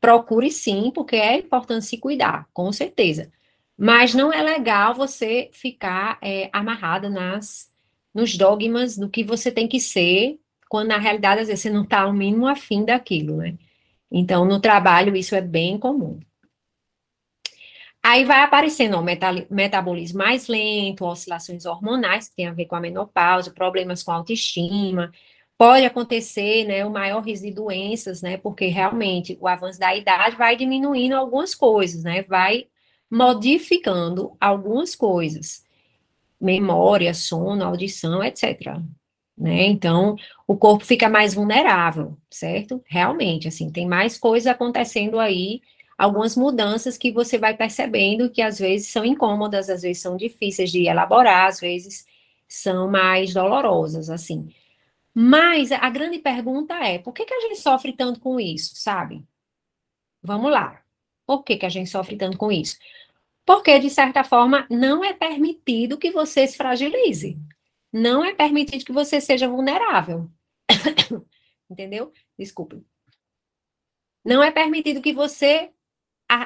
[0.00, 3.30] procure sim, porque é importante se cuidar, com certeza.
[3.76, 7.68] Mas não é legal você ficar é, amarrada nas,
[8.14, 11.82] nos dogmas do que você tem que ser, quando na realidade, às vezes, você não
[11.82, 13.56] está ao mínimo afim daquilo, né?
[14.10, 16.20] Então, no trabalho, isso é bem comum.
[18.02, 19.02] Aí vai aparecendo
[19.50, 24.16] metabolismo mais lento, oscilações hormonais, que tem a ver com a menopausa, problemas com a
[24.16, 25.10] autoestima.
[25.58, 30.36] Pode acontecer, né, o maior risco de doenças, né, porque realmente o avanço da idade
[30.36, 32.68] vai diminuindo algumas coisas, né, vai
[33.10, 35.64] modificando algumas coisas.
[36.40, 38.80] Memória, sono, audição, etc
[39.36, 39.66] né?
[39.66, 42.82] Então, o corpo fica mais vulnerável, certo?
[42.86, 45.60] Realmente, assim, tem mais coisa acontecendo aí,
[45.98, 50.70] algumas mudanças que você vai percebendo que às vezes são incômodas, às vezes são difíceis
[50.70, 52.06] de elaborar, às vezes
[52.48, 54.54] são mais dolorosas, assim.
[55.14, 59.24] Mas a grande pergunta é, por que, que a gente sofre tanto com isso, sabe?
[60.22, 60.82] Vamos lá.
[61.26, 62.76] Por que, que a gente sofre tanto com isso?
[63.44, 67.40] Porque, de certa forma, não é permitido que você se fragilize
[67.96, 70.30] não é permitido que você seja vulnerável.
[71.70, 72.12] Entendeu?
[72.38, 72.84] Desculpe.
[74.22, 75.70] Não é permitido que você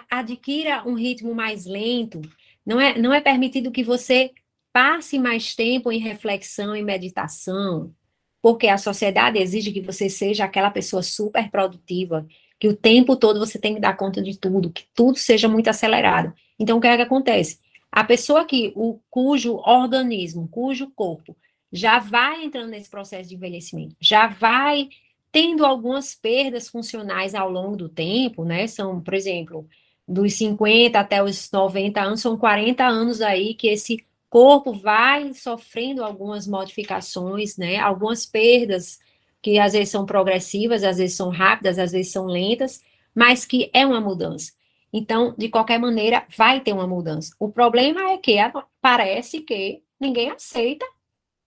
[0.09, 2.21] adquira um ritmo mais lento.
[2.65, 4.31] Não é, não é permitido que você
[4.73, 7.93] passe mais tempo em reflexão e meditação,
[8.41, 12.25] porque a sociedade exige que você seja aquela pessoa super produtiva,
[12.61, 15.69] que o tempo todo você tem que dar conta de tudo, que tudo seja muito
[15.69, 16.33] acelerado.
[16.61, 17.59] Então, o que é que acontece?
[17.91, 21.37] A pessoa que, o, cujo organismo, cujo corpo
[21.73, 24.89] já vai entrando nesse processo de envelhecimento, já vai
[25.33, 28.67] tendo algumas perdas funcionais ao longo do tempo, né?
[28.67, 29.69] São, por exemplo,
[30.07, 36.05] dos 50 até os 90 anos, são 40 anos aí que esse corpo vai sofrendo
[36.05, 37.79] algumas modificações, né?
[37.79, 38.99] Algumas perdas
[39.43, 42.83] que às vezes são progressivas, às vezes são rápidas, às vezes são lentas,
[43.15, 44.53] mas que é uma mudança.
[44.93, 47.35] Então, de qualquer maneira, vai ter uma mudança.
[47.39, 48.37] O problema é que
[48.81, 50.85] parece que ninguém aceita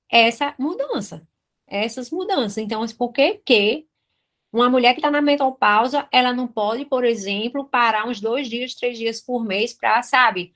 [0.10, 1.28] essa mudança,
[1.68, 2.58] essas mudanças.
[2.58, 3.86] Então, por que que
[4.52, 8.76] uma mulher que está na menopausa, ela não pode, por exemplo, parar uns dois dias,
[8.76, 10.54] três dias por mês para, sabe,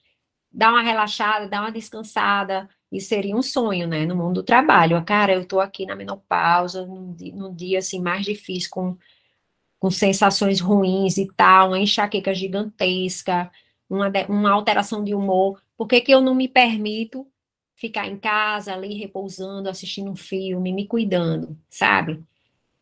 [0.52, 5.04] dar uma relaxada, dar uma descansada, isso seria um sonho, né, no mundo do trabalho.
[5.04, 8.97] Cara, eu estou aqui na menopausa, num, num dia, assim, mais difícil, com
[9.79, 13.51] com sensações ruins e tal, uma enxaqueca gigantesca,
[13.89, 17.25] uma, uma alteração de humor, por que, que eu não me permito
[17.75, 22.23] ficar em casa ali repousando, assistindo um filme, me cuidando, sabe?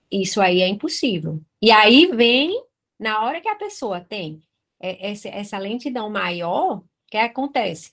[0.10, 1.42] Isso aí é impossível.
[1.62, 2.64] E aí vem,
[2.98, 4.42] na hora que a pessoa tem
[4.80, 7.92] essa, lentidão maior, o que acontece?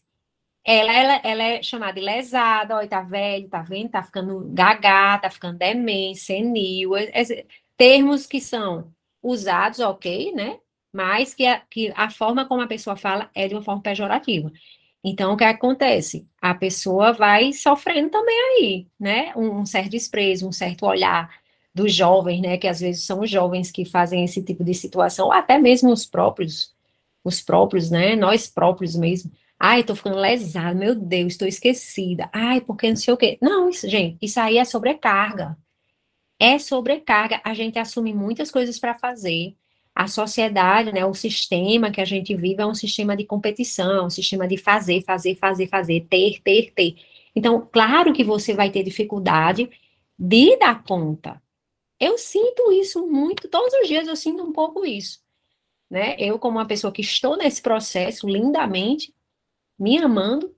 [0.64, 3.90] Ela, ela, ela é chamada de lesada, olha, tá velho, tá vendo?
[3.90, 6.92] Tá ficando gaga, tá ficando demente, senil,
[7.76, 10.58] termos que são usados, ok, né?
[10.92, 14.52] Mas que a, que a forma como a pessoa fala é de uma forma pejorativa.
[15.04, 16.28] Então, o que acontece?
[16.40, 19.32] A pessoa vai sofrendo também aí, né?
[19.36, 21.30] Um, um certo desprezo, um certo olhar
[21.74, 22.56] dos jovens, né?
[22.58, 25.90] Que às vezes são os jovens que fazem esse tipo de situação, ou até mesmo
[25.92, 26.72] os próprios,
[27.24, 28.14] os próprios, né?
[28.16, 29.32] Nós próprios mesmo.
[29.58, 32.28] Ai, tô ficando lesada, meu Deus, estou esquecida.
[32.32, 33.38] Ai, porque não sei o quê.
[33.40, 35.56] Não, isso, gente, isso aí é sobrecarga.
[36.44, 37.40] É sobrecarga.
[37.44, 39.54] A gente assume muitas coisas para fazer
[39.94, 44.10] a sociedade, né, o sistema que a gente vive é um sistema de competição, um
[44.10, 46.96] sistema de fazer, fazer, fazer, fazer, ter, ter, ter.
[47.36, 49.70] Então, claro que você vai ter dificuldade
[50.18, 51.40] de dar conta.
[52.00, 55.20] Eu sinto isso muito, todos os dias eu sinto um pouco isso.
[55.88, 56.16] Né?
[56.18, 59.14] Eu, como uma pessoa que estou nesse processo lindamente,
[59.78, 60.52] me amando,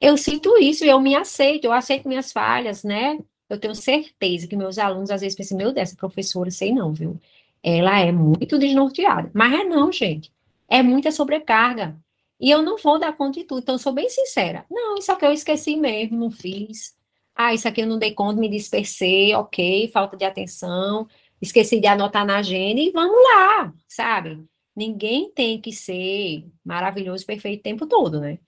[0.00, 3.18] eu sinto isso eu me aceito, eu aceito minhas falhas, né?
[3.52, 6.92] Eu tenho certeza que meus alunos às vezes pensam, meu Deus, essa professora, sei não,
[6.92, 7.20] viu?
[7.62, 9.30] ela é muito desnorteada.
[9.32, 10.32] Mas é não, gente.
[10.68, 11.96] É muita sobrecarga.
[12.40, 13.60] E eu não vou dar conta de tudo.
[13.60, 14.66] Então, sou bem sincera.
[14.70, 16.96] Não, isso aqui eu esqueci mesmo, não fiz.
[17.34, 21.08] Ah, isso aqui eu não dei conta, me dispersei, ok, falta de atenção,
[21.40, 24.44] esqueci de anotar na agenda e vamos lá, sabe?
[24.76, 28.38] Ninguém tem que ser maravilhoso, perfeito o tempo todo, né?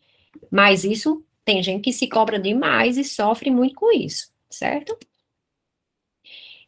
[0.50, 4.98] Mas isso, tem gente que se cobra demais e sofre muito com isso, certo?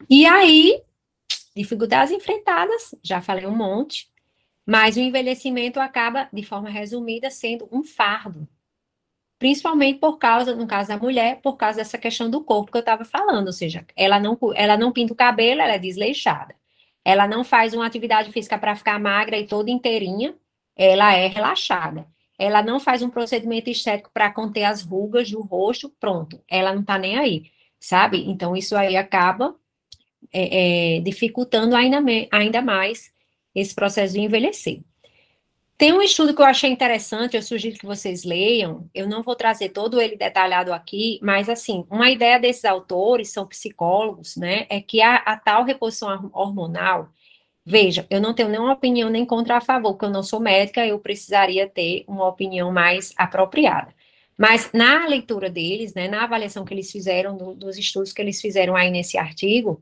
[0.08, 0.82] E aí,
[1.56, 4.08] Dificuldades enfrentadas, já falei um monte,
[4.66, 8.46] mas o envelhecimento acaba, de forma resumida, sendo um fardo.
[9.38, 12.80] Principalmente por causa, no caso da mulher, por causa dessa questão do corpo que eu
[12.80, 16.54] estava falando, ou seja, ela não, ela não pinta o cabelo, ela é desleixada.
[17.02, 20.34] Ela não faz uma atividade física para ficar magra e toda inteirinha,
[20.76, 22.06] ela é relaxada.
[22.38, 26.82] Ela não faz um procedimento estético para conter as rugas do rosto, pronto, ela não
[26.82, 27.50] está nem aí,
[27.86, 28.24] sabe?
[28.28, 29.54] Então, isso aí acaba
[30.32, 33.12] é, é, dificultando ainda, ainda mais
[33.54, 34.82] esse processo de envelhecer.
[35.78, 38.88] Tem um estudo que eu achei interessante, eu sugiro que vocês leiam.
[38.94, 43.46] Eu não vou trazer todo ele detalhado aqui, mas assim, uma ideia desses autores, são
[43.46, 44.66] psicólogos, né?
[44.68, 47.10] É que a, a tal reposição hormonal,
[47.64, 50.84] veja, eu não tenho nenhuma opinião nem contra a favor, porque eu não sou médica,
[50.84, 53.94] eu precisaria ter uma opinião mais apropriada.
[54.36, 58.40] Mas na leitura deles, né, na avaliação que eles fizeram, do, dos estudos que eles
[58.40, 59.80] fizeram aí nesse artigo,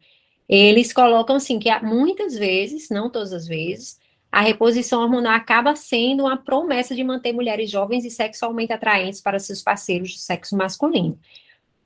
[0.48, 3.98] eles colocam assim que muitas vezes, não todas as vezes,
[4.30, 9.38] a reposição hormonal acaba sendo uma promessa de manter mulheres jovens e sexualmente atraentes para
[9.38, 11.18] seus parceiros de sexo masculino.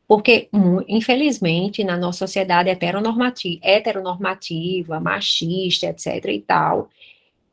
[0.07, 0.49] Porque,
[0.89, 6.25] infelizmente, na nossa sociedade heteronormativa, heteronormativa machista, etc.
[6.29, 6.89] e tal,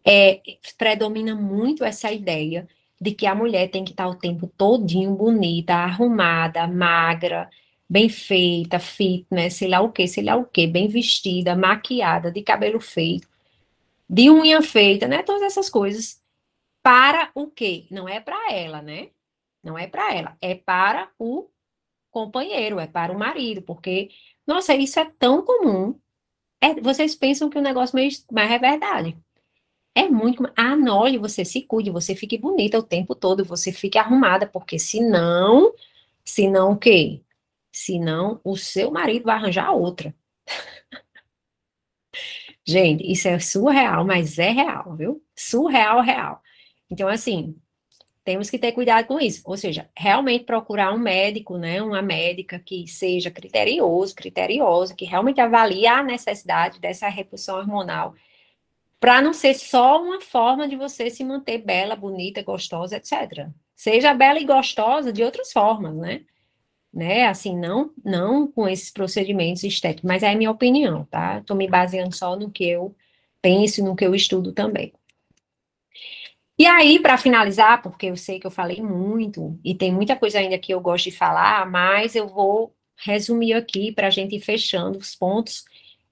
[0.05, 0.39] é,
[0.77, 2.65] predomina muito essa ideia
[2.99, 7.49] de que a mulher tem que estar o tempo todinho bonita, arrumada, magra,
[7.89, 12.41] bem feita, fitness, sei lá o que, sei lá o que, bem vestida, maquiada, de
[12.41, 13.27] cabelo feito
[14.09, 15.23] de unha feita, né?
[15.23, 16.23] Todas essas coisas.
[16.81, 17.87] Para o quê?
[17.89, 19.09] Não é para ela, né?
[19.63, 21.49] Não é para ela, é para o
[22.11, 24.09] companheiro, é para o marido, porque,
[24.45, 25.99] nossa, isso é tão comum.
[26.61, 29.17] É, vocês pensam que o negócio meio, mas é verdade.
[29.95, 30.43] É muito.
[30.55, 34.45] Ah, não, olha, você se cuide, você fique bonita o tempo todo, você fique arrumada,
[34.45, 35.73] porque senão,
[36.23, 37.21] senão o quê?
[37.71, 40.13] Senão o seu marido vai arranjar outra.
[42.65, 45.23] Gente, isso é surreal, mas é real, viu?
[45.35, 46.41] Surreal, real.
[46.89, 47.55] Então, assim,
[48.23, 49.41] temos que ter cuidado com isso.
[49.45, 51.81] Ou seja, realmente procurar um médico, né?
[51.81, 58.15] Uma médica que seja criterioso, criteriosa, que realmente avalie a necessidade dessa reposição hormonal.
[59.05, 63.49] Para não ser só uma forma de você se manter bela, bonita, gostosa, etc.
[63.75, 66.21] Seja bela e gostosa de outras formas, né?
[66.91, 67.27] né?
[67.27, 71.37] Assim, não, não com esses procedimentos estéticos, mas é a minha opinião, tá?
[71.37, 72.95] Estou me baseando só no que eu
[73.43, 74.91] penso, no que eu estudo também.
[76.57, 80.39] E aí, para finalizar, porque eu sei que eu falei muito, e tem muita coisa
[80.39, 84.41] ainda que eu gosto de falar, mas eu vou resumir aqui para a gente ir
[84.41, 85.63] fechando os pontos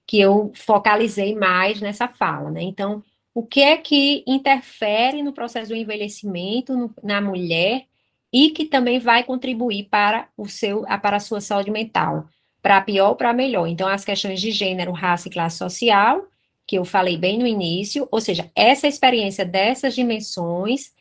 [0.06, 2.62] que eu focalizei mais nessa fala, né?
[2.62, 3.02] Então,
[3.34, 7.86] o que é que interfere no processo do envelhecimento no, na mulher
[8.32, 12.28] e que também vai contribuir para o seu para a sua saúde mental,
[12.62, 13.66] para pior ou para melhor.
[13.66, 16.26] Então, as questões de gênero, raça e classe social,
[16.66, 20.92] que eu falei bem no início, ou seja, essa experiência dessas dimensões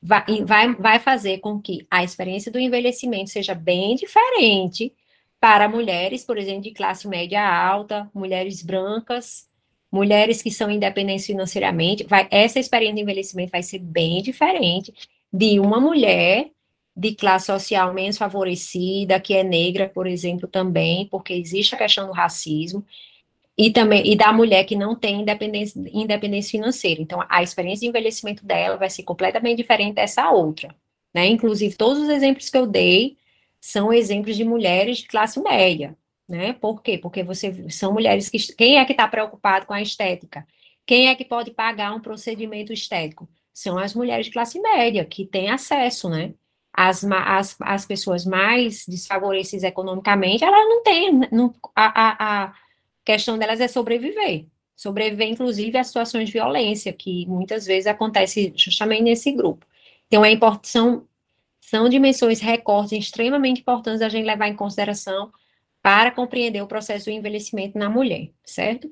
[0.00, 4.92] vai, vai, vai fazer com que a experiência do envelhecimento seja bem diferente
[5.40, 9.46] para mulheres, por exemplo, de classe média alta, mulheres brancas,
[9.90, 14.92] mulheres que são independentes financeiramente, vai, essa experiência de envelhecimento vai ser bem diferente
[15.32, 16.50] de uma mulher
[16.96, 22.08] de classe social menos favorecida, que é negra, por exemplo, também, porque existe a questão
[22.08, 22.84] do racismo,
[23.56, 27.02] e também e da mulher que não tem independência, independência financeira.
[27.02, 30.74] Então, a experiência de envelhecimento dela vai ser completamente diferente dessa outra.
[31.12, 31.26] Né?
[31.26, 33.17] Inclusive, todos os exemplos que eu dei
[33.60, 35.96] são exemplos de mulheres de classe média.
[36.28, 36.52] Né?
[36.52, 36.98] Por quê?
[36.98, 38.38] Porque você são mulheres que.
[38.54, 40.46] Quem é que está preocupado com a estética?
[40.86, 43.28] Quem é que pode pagar um procedimento estético?
[43.52, 46.34] São as mulheres de classe média, que têm acesso, né?
[46.78, 52.54] as, as, as pessoas mais desfavorecidas economicamente, elas não têm, não, a, a, a
[53.04, 54.46] questão delas é sobreviver.
[54.76, 59.66] Sobreviver, inclusive, a situações de violência, que muitas vezes acontece justamente nesse grupo.
[60.06, 61.04] Então, é importante, são,
[61.70, 65.30] são dimensões, recortes extremamente importantes a gente levar em consideração
[65.82, 68.90] para compreender o processo do envelhecimento na mulher, certo?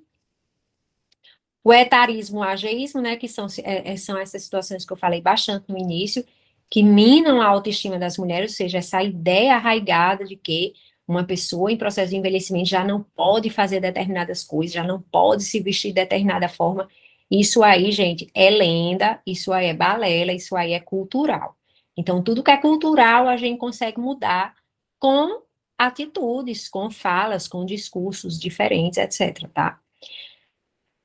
[1.65, 5.23] O etarismo, o ageísmo, né, que são, é, é são essas situações que eu falei
[5.23, 6.23] bastante no início,
[6.69, 10.75] que minam a autoestima das mulheres, ou seja, essa ideia arraigada de que
[11.09, 15.45] uma pessoa em processo de envelhecimento já não pode fazer determinadas coisas, já não pode
[15.45, 16.87] se vestir de determinada forma.
[17.31, 21.57] Isso aí, gente, é lenda, isso aí é balela, isso aí é cultural.
[21.97, 24.55] Então, tudo que é cultural a gente consegue mudar
[24.99, 25.42] com
[25.78, 29.80] atitudes, com falas, com discursos diferentes, etc, tá?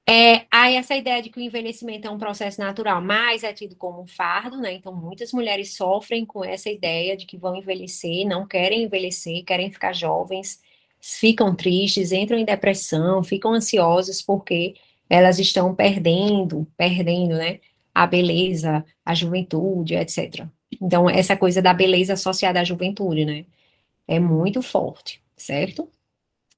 [0.07, 3.75] É, aí essa ideia de que o envelhecimento é um processo natural, mas é tido
[3.75, 4.73] como um fardo, né?
[4.73, 9.71] Então, muitas mulheres sofrem com essa ideia de que vão envelhecer, não querem envelhecer, querem
[9.71, 10.59] ficar jovens,
[10.99, 14.75] ficam tristes, entram em depressão, ficam ansiosas porque
[15.09, 17.59] elas estão perdendo, perdendo, né?
[17.93, 20.47] A beleza, a juventude, etc.
[20.79, 23.45] Então, essa coisa da beleza associada à juventude, né?
[24.07, 25.89] É muito forte, certo?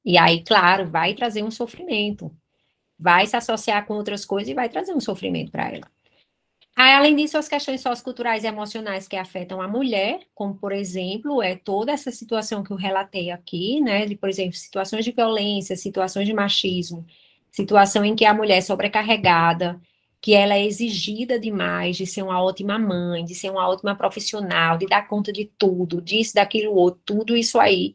[0.04, 2.32] E aí, claro, vai trazer um sofrimento,
[3.00, 5.88] vai se associar com outras coisas e vai trazer um sofrimento para ela.
[6.76, 11.56] Além disso, as questões socioculturais e emocionais que afetam a mulher, como, por exemplo, é
[11.56, 16.26] toda essa situação que eu relatei aqui, né, de, por exemplo, situações de violência, situações
[16.26, 17.06] de machismo,
[17.52, 19.80] situação em que a mulher é sobrecarregada,
[20.24, 24.78] que ela é exigida demais de ser uma ótima mãe, de ser uma ótima profissional,
[24.78, 27.94] de dar conta de tudo, disso, daquilo outro, tudo isso aí,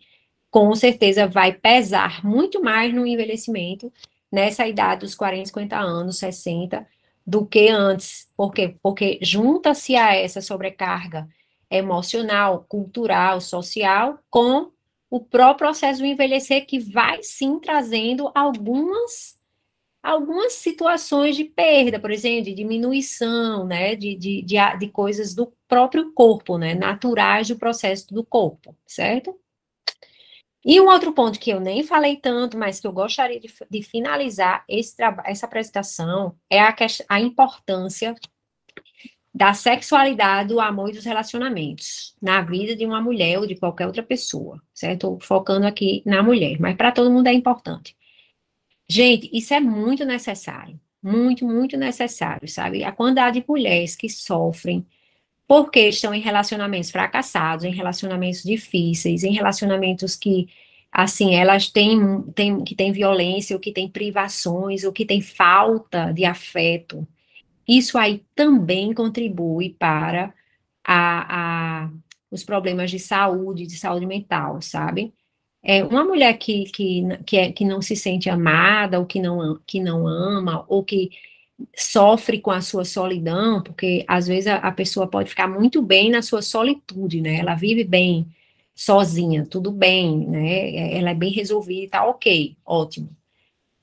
[0.51, 3.91] com certeza vai pesar muito mais no envelhecimento,
[4.31, 6.87] nessa idade dos 40, 50 anos, 60,
[7.26, 8.31] do que antes.
[8.37, 8.76] Por quê?
[8.83, 11.26] Porque junta-se a essa sobrecarga
[11.70, 14.70] emocional, cultural, social, com
[15.11, 19.38] o próprio processo do envelhecer, que vai sim trazendo algumas
[20.03, 25.53] algumas situações de perda, por exemplo, de diminuição, né, de, de, de, de coisas do
[25.66, 29.38] próprio corpo, né, naturais do processo do corpo, certo?
[30.64, 33.82] E um outro ponto que eu nem falei tanto, mas que eu gostaria de, de
[33.82, 36.74] finalizar esse, essa apresentação é a,
[37.09, 38.14] a importância
[39.32, 43.86] da sexualidade, do amor e dos relacionamentos na vida de uma mulher ou de qualquer
[43.86, 45.18] outra pessoa, certo?
[45.22, 47.96] Focando aqui na mulher, mas para todo mundo é importante.
[48.91, 52.84] Gente, isso é muito necessário, muito, muito necessário, sabe?
[52.84, 54.86] A quantidade de mulheres que sofrem
[55.49, 60.49] porque estão em relacionamentos fracassados, em relacionamentos difíceis, em relacionamentos que,
[60.93, 66.12] assim, elas têm, têm que têm violência, ou que têm privações, ou que têm falta
[66.12, 67.07] de afeto.
[67.68, 70.34] Isso aí também contribui para
[70.84, 71.91] a, a,
[72.30, 75.14] os problemas de saúde, de saúde mental, sabe?
[75.63, 79.61] É, uma mulher que, que, que, é, que não se sente amada, ou que não,
[79.67, 81.11] que não ama, ou que
[81.77, 86.11] sofre com a sua solidão, porque às vezes a, a, pessoa pode ficar muito bem
[86.11, 87.37] na sua solitude, né?
[87.39, 88.27] Ela vive bem
[88.75, 90.97] sozinha, tudo bem, né?
[90.97, 93.11] Ela é bem resolvida, tá ok, ótimo.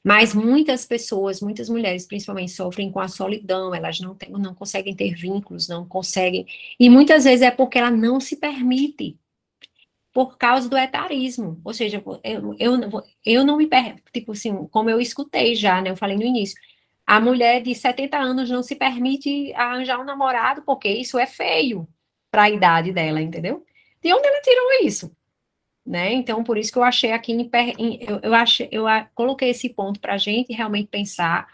[0.04, 4.96] Mas muitas pessoas, muitas mulheres, principalmente, sofrem com a solidão, elas não, tem, não conseguem
[4.96, 6.46] ter vínculos, não conseguem.
[6.80, 9.18] E muitas vezes é porque ela não se permite
[10.16, 11.60] por causa do etarismo.
[11.62, 13.70] Ou seja, eu, eu, eu não me
[14.14, 15.90] tipo assim, como eu escutei já, né?
[15.90, 16.58] Eu falei no início,
[17.06, 21.86] a mulher de 70 anos não se permite arranjar um namorado porque isso é feio
[22.32, 23.66] para a idade dela, entendeu?
[24.02, 25.12] De onde ela tirou isso?
[25.86, 26.14] Né?
[26.14, 27.34] Então, por isso que eu achei aqui,
[28.00, 31.46] eu, eu, achei, eu coloquei esse ponto para a gente realmente pensar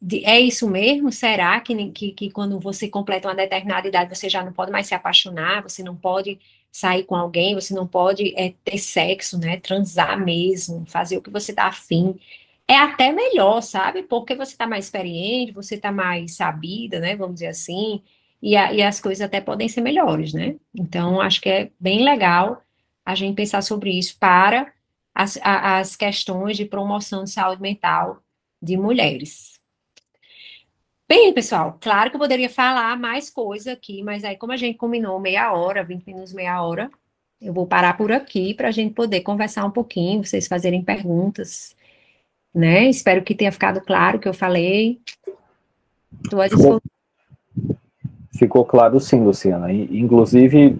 [0.00, 1.10] de, é isso mesmo?
[1.10, 4.86] Será que, que, que, quando você completa uma determinada idade você já não pode mais
[4.86, 6.38] se apaixonar, você não pode
[6.76, 9.56] sair com alguém, você não pode é, ter sexo, né?
[9.58, 12.20] Transar mesmo, fazer o que você tá afim.
[12.68, 14.02] É até melhor, sabe?
[14.02, 17.16] Porque você está mais experiente, você está mais sabida, né?
[17.16, 18.02] Vamos dizer assim,
[18.42, 20.56] e, a, e as coisas até podem ser melhores, né?
[20.74, 22.62] Então, acho que é bem legal
[23.06, 24.70] a gente pensar sobre isso para
[25.14, 28.22] as, as questões de promoção de saúde mental
[28.60, 29.55] de mulheres.
[31.08, 34.76] Bem, pessoal, claro que eu poderia falar mais coisa aqui, mas aí, como a gente
[34.76, 36.90] combinou meia hora, 20 minutos, meia hora,
[37.40, 41.76] eu vou parar por aqui para a gente poder conversar um pouquinho, vocês fazerem perguntas,
[42.52, 42.88] né?
[42.88, 45.00] Espero que tenha ficado claro o que eu falei.
[46.22, 46.80] Disposição.
[48.36, 49.72] Ficou claro sim, Luciana.
[49.72, 50.76] Inclusive,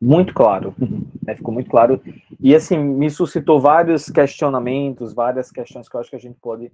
[0.00, 0.74] muito claro.
[1.22, 1.36] Né?
[1.36, 2.00] Ficou muito claro.
[2.40, 6.72] E, assim, me suscitou vários questionamentos, várias questões que eu acho que a gente pode,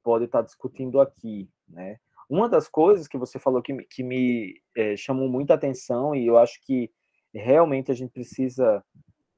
[0.00, 1.96] pode estar discutindo aqui, né?
[2.30, 6.38] Uma das coisas que você falou que, que me é, chamou muita atenção e eu
[6.38, 6.88] acho que
[7.34, 8.84] realmente a gente precisa,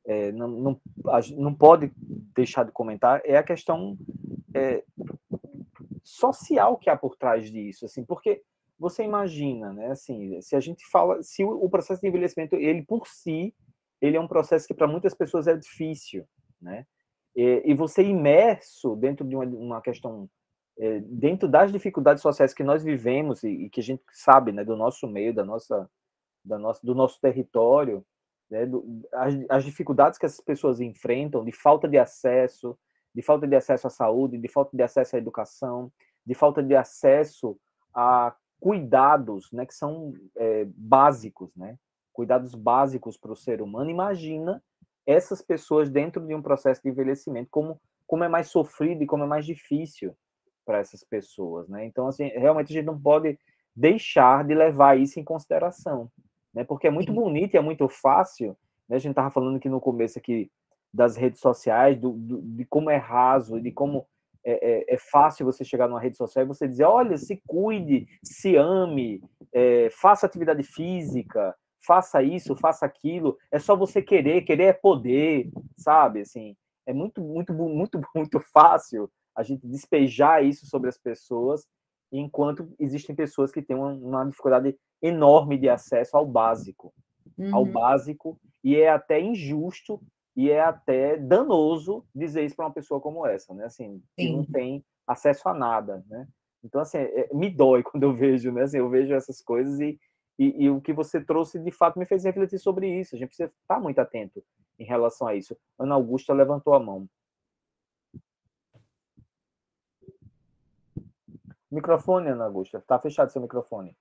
[0.05, 0.81] é, não, não,
[1.39, 3.97] não pode deixar de comentar, é a questão
[4.55, 4.85] é,
[6.05, 8.43] social que há por trás disso, assim, porque
[8.79, 13.07] você imagina, né, assim, se a gente fala, se o, processo de envelhecimento, ele por
[13.07, 13.55] si,
[14.03, 16.27] ele é um processo que para muitas pessoas é difícil,
[16.61, 16.87] né,
[17.35, 20.29] e, e você imerso dentro de uma, uma questão
[20.79, 24.65] é, dentro das dificuldades sociais que nós vivemos e, e, que a gente sabe, né,
[24.65, 25.89] do nosso meio, da nossa,
[26.45, 28.05] da nossa, do nosso território,
[28.51, 32.79] né, do, as, as, dificuldades que essas pessoas enfrentam de falta de acesso,
[33.15, 35.93] de falta de acesso à saúde, de falta de acesso à educação,
[36.25, 37.59] de falta de acesso
[37.95, 41.77] a cuidados, né, que são é, básicos, né,
[42.13, 43.91] cuidados básicos para o ser humano.
[43.91, 44.63] Imagina
[45.05, 49.25] essas pessoas dentro de um processo de envelhecimento, como como é mais sofrido e como
[49.25, 50.15] é mais difícil
[50.65, 51.85] para essas pessoas, né?
[51.87, 53.39] Então, assim, realmente a gente não pode
[53.75, 56.11] deixar de levar isso em consideração,
[56.55, 56.65] né?
[56.65, 58.57] Porque é muito bonito e é muito fácil,
[58.89, 58.97] né?
[58.97, 60.51] A gente estava falando aqui no começo aqui
[60.93, 64.07] das redes sociais, do, do de como é raso, de como
[64.45, 68.07] é, é, é, fácil você chegar numa rede social e você dizer, olha, se cuide,
[68.23, 71.55] se ame, é, faça atividade física,
[71.87, 76.21] faça isso, faça aquilo, é só você querer, querer é poder, sabe?
[76.21, 76.57] Assim,
[76.87, 81.67] é muito, muito, muito, muito fácil a gente despejar isso sobre as pessoas
[82.13, 86.93] enquanto existem pessoas que têm uma, uma dificuldade enorme de acesso ao básico,
[87.39, 87.57] uhum.
[87.57, 90.01] ao básico, e é até injusto
[90.37, 93.65] e é até danoso dizer isso para uma pessoa como essa, né?
[93.65, 96.29] Assim, que não tem acesso a nada, né?
[96.65, 98.63] Então, assim, é, me dói quando eu vejo, né?
[98.63, 99.99] Assim, eu vejo essas coisas e,
[100.39, 103.15] e, e, o que você trouxe, de fato, me fez refletir sobre isso.
[103.15, 104.43] A gente precisa estar muito atento
[104.79, 105.57] em relação a isso.
[105.79, 107.07] Ana Augusta levantou a mão.
[111.73, 112.79] Microfone, Ana Augusta.
[112.79, 113.97] Está fechado seu microfone.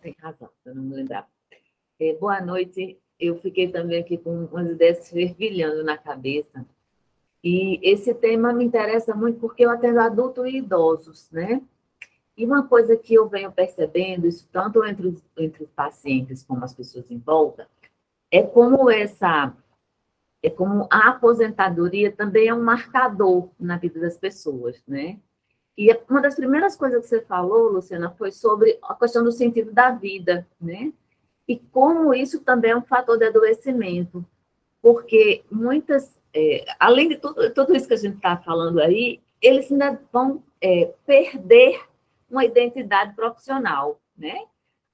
[0.00, 1.28] Tem razão, eu não me lembrar.
[1.98, 3.00] É, boa noite.
[3.18, 6.64] Eu fiquei também aqui com umas ideias fervilhando na cabeça.
[7.42, 11.60] E esse tema me interessa muito porque eu atendo adultos e idosos, né?
[12.36, 16.64] E uma coisa que eu venho percebendo, isso tanto entre os, entre os pacientes como
[16.64, 17.68] as pessoas em volta,
[18.30, 19.56] é como essa
[20.42, 25.18] é como a aposentadoria também é um marcador na vida das pessoas, né?
[25.76, 29.72] E uma das primeiras coisas que você falou, Luciana, foi sobre a questão do sentido
[29.72, 30.92] da vida, né?
[31.46, 34.24] E como isso também é um fator de adoecimento,
[34.80, 39.70] porque muitas, é, além de tudo, tudo isso que a gente está falando aí, eles
[39.70, 41.80] ainda vão é, perder
[42.28, 44.46] uma identidade profissional, né?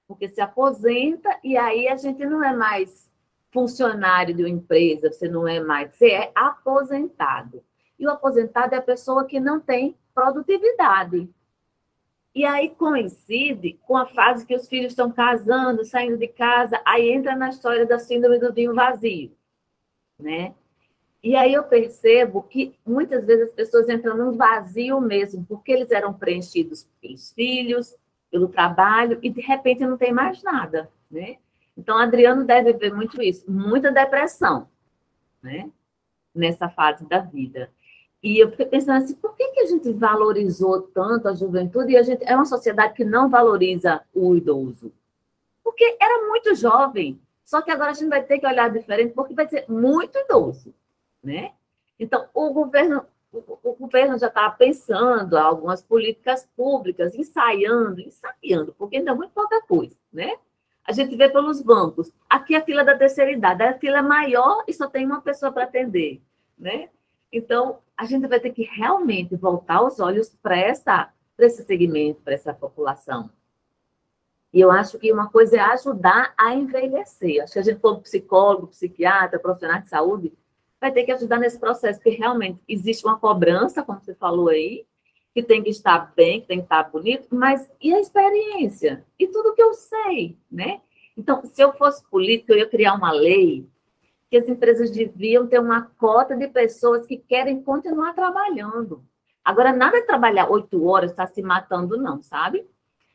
[0.06, 3.10] Porque se aposenta e aí a gente não é mais
[3.52, 7.62] funcionário de uma empresa, você não é mais, você é aposentado.
[7.98, 11.28] E o aposentado é a pessoa que não tem produtividade.
[12.34, 17.10] E aí coincide com a fase que os filhos estão casando, saindo de casa, aí
[17.10, 19.30] entra na história da síndrome do vinho vazio,
[20.18, 20.54] né?
[21.22, 25.90] E aí eu percebo que muitas vezes as pessoas entram num vazio mesmo, porque eles
[25.90, 27.94] eram preenchidos pelos filhos,
[28.30, 31.36] pelo trabalho, e de repente não tem mais nada, né?
[31.76, 34.68] Então, Adriano deve ver muito isso, muita depressão,
[35.42, 35.70] né?
[36.34, 37.70] Nessa fase da vida.
[38.22, 41.96] E eu fiquei pensando assim, por que, que a gente valorizou tanto a juventude e
[41.96, 44.92] a gente é uma sociedade que não valoriza o idoso?
[45.64, 49.34] Porque era muito jovem, só que agora a gente vai ter que olhar diferente porque
[49.34, 50.72] vai ser muito idoso,
[51.22, 51.52] né?
[51.98, 59.10] Então, o governo, o, governo já está pensando algumas políticas públicas, ensaiando, ensaiando, porque ainda
[59.10, 60.36] é muito pouca coisa, né?
[60.84, 64.64] A gente vê pelos bancos, aqui a fila da terceira idade, a fila é maior
[64.66, 66.20] e só tem uma pessoa para atender,
[66.58, 66.88] né?
[67.32, 70.58] Então, a gente vai ter que realmente voltar os olhos para
[71.38, 73.30] esse segmento, para essa população.
[74.52, 77.40] E eu acho que uma coisa é ajudar a envelhecer.
[77.40, 80.32] Acho que a gente, como psicólogo, psiquiatra, profissional de saúde,
[80.80, 84.84] vai ter que ajudar nesse processo, porque realmente existe uma cobrança, como você falou aí,
[85.32, 89.06] que tem que estar bem, que tem que estar bonito, mas e a experiência?
[89.16, 90.80] E tudo que eu sei, né?
[91.16, 93.64] Então, se eu fosse político, eu ia criar uma lei
[94.32, 99.04] que as empresas deviam ter uma cota de pessoas que querem continuar trabalhando.
[99.44, 102.66] Agora, nada de trabalhar oito horas, está se matando, não, sabe?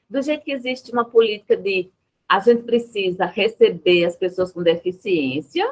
[0.07, 1.89] Do jeito que existe uma política de
[2.30, 5.68] a gente precisa receber as pessoas com deficiência,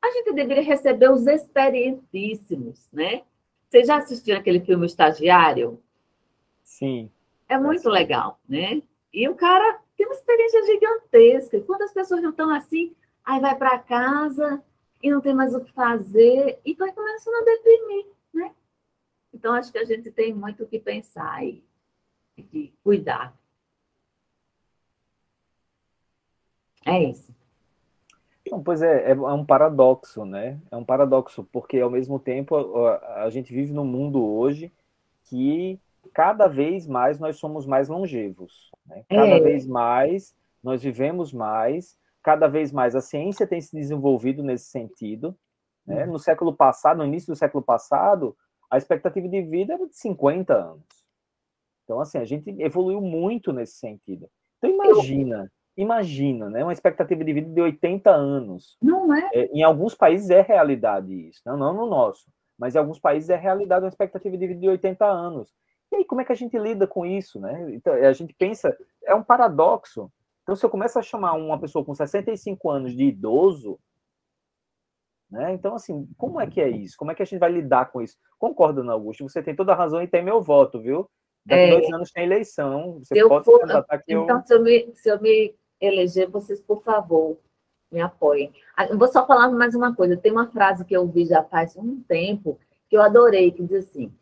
[0.00, 3.24] a gente deveria receber os experientíssimos, né?
[3.68, 5.78] Você já assistiu aquele filme Estagiário?
[6.62, 7.10] Sim.
[7.46, 8.80] É muito legal, né?
[9.12, 11.60] E o cara tem uma experiência gigantesca.
[11.60, 12.96] Quantas pessoas não estão assim?
[13.24, 14.62] Aí vai para casa
[15.02, 18.54] e não tem mais o que fazer e vai começando a deprimir, né?
[19.32, 21.64] Então, acho que a gente tem muito o que pensar e,
[22.36, 23.34] e cuidar.
[26.84, 27.32] É isso.
[28.50, 30.60] Não, pois é, é, é, um paradoxo, né?
[30.70, 32.56] É um paradoxo, porque ao mesmo tempo
[32.86, 34.72] a, a gente vive num mundo hoje
[35.24, 35.80] que
[36.12, 38.70] cada vez mais nós somos mais longevos.
[38.86, 39.04] Né?
[39.08, 39.40] Cada é.
[39.40, 45.36] vez mais nós vivemos mais cada vez mais a ciência tem se desenvolvido nesse sentido.
[45.86, 46.04] Né?
[46.04, 46.12] Uhum.
[46.12, 48.36] No século passado, no início do século passado,
[48.70, 50.84] a expectativa de vida era de 50 anos.
[51.84, 54.28] Então, assim, a gente evoluiu muito nesse sentido.
[54.58, 56.62] Então, imagina, imagina, né?
[56.62, 58.78] Uma expectativa de vida de 80 anos.
[58.80, 59.28] Não é?
[59.34, 63.28] é em alguns países é realidade isso, não, não no nosso, mas em alguns países
[63.28, 65.52] é realidade uma expectativa de vida de 80 anos.
[65.90, 67.74] E aí, como é que a gente lida com isso, né?
[67.74, 70.10] Então, a gente pensa, é um paradoxo.
[70.52, 73.80] Então, se eu começo a chamar uma pessoa com 65 anos de idoso,
[75.30, 75.54] né?
[75.54, 76.94] Então, assim, como é que é isso?
[76.98, 78.18] Como é que a gente vai lidar com isso?
[78.38, 81.08] Concordo, Ana Augusto, você tem toda a razão e tem meu voto, viu?
[81.46, 84.44] Daqui é, dois anos tem eleição, você eu pode for, candidatar que Então, eu...
[84.44, 87.38] se, eu me, se eu me eleger, vocês, por favor,
[87.90, 88.52] me apoiem.
[88.76, 90.18] Ah, eu vou só falar mais uma coisa.
[90.18, 93.88] Tem uma frase que eu vi já faz um tempo, que eu adorei, que diz
[93.88, 94.12] assim,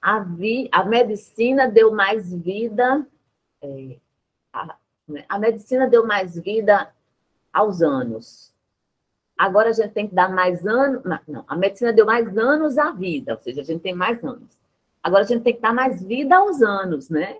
[0.00, 3.04] a, vi, a medicina deu mais vida...
[3.60, 3.96] É,
[4.52, 4.76] a?
[5.28, 6.90] A medicina deu mais vida
[7.52, 8.52] aos anos.
[9.36, 11.02] Agora a gente tem que dar mais anos.
[11.26, 14.58] Não, a medicina deu mais anos à vida, ou seja, a gente tem mais anos.
[15.02, 17.38] Agora a gente tem que dar mais vida aos anos, né?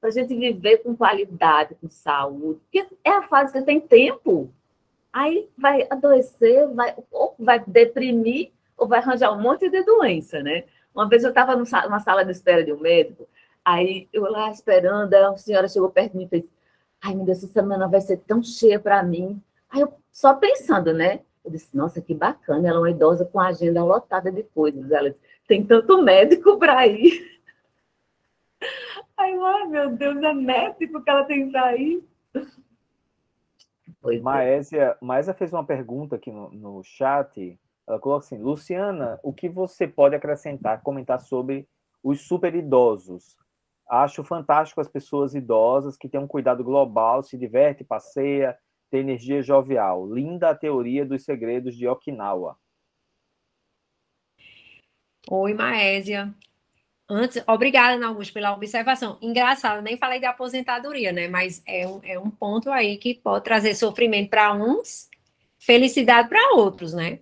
[0.00, 2.60] Para a gente viver com qualidade, com saúde.
[2.60, 4.52] Porque é a fase que tem tempo.
[5.12, 10.64] Aí vai adoecer, vai, ou vai deprimir, ou vai arranjar um monte de doença, né?
[10.94, 13.26] Uma vez eu estava numa sala de espera de um médico,
[13.64, 16.44] aí eu lá esperando, a senhora chegou perto de mim e fez:
[17.02, 19.40] Ai, meu Deus, essa semana vai ser tão cheia para mim.
[19.70, 21.20] Aí eu só pensando, né?
[21.44, 24.90] Eu disse: Nossa, que bacana, ela é uma idosa com a agenda lotada de coisas.
[24.90, 27.38] Ela disse, tem tanto médico para ir.
[29.16, 32.04] Aí, ai, meu Deus, é médico que ela tem para ir.
[34.00, 37.58] Pois Maésia, Maésia fez uma pergunta aqui no, no chat.
[37.86, 41.68] Ela colocou assim: Luciana, o que você pode acrescentar, comentar sobre
[42.02, 43.36] os super idosos?
[43.88, 48.58] Acho fantástico as pessoas idosas que têm um cuidado global, se diverte, passeia,
[48.90, 50.06] tem energia jovial.
[50.12, 52.56] Linda a teoria dos segredos de Okinawa.
[55.30, 56.34] Oi, Maésia.
[57.08, 59.18] Antes, obrigada, Augusto, pela observação.
[59.22, 61.26] Engraçado, nem falei de aposentadoria, né?
[61.26, 65.08] Mas é um, é um ponto aí que pode trazer sofrimento para uns,
[65.58, 67.20] felicidade para outros, né?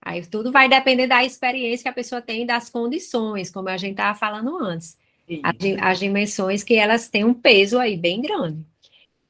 [0.00, 3.92] Aí tudo vai depender da experiência que a pessoa tem, das condições, como a gente
[3.92, 5.02] estava falando antes.
[5.80, 8.64] As, dimensões que elas têm um peso aí bem grande.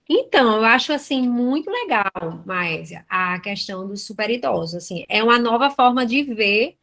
[0.09, 4.75] Então, eu acho assim muito legal, Maésia, a questão dos super idosos.
[4.75, 6.77] Assim, é uma nova forma de ver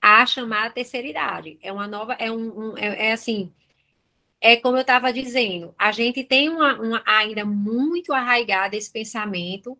[0.00, 1.58] a chamada terceira idade.
[1.62, 3.52] É uma nova, é um, um é, é, assim,
[4.40, 9.76] é como eu estava dizendo, a gente tem uma, uma, ainda muito arraigado esse pensamento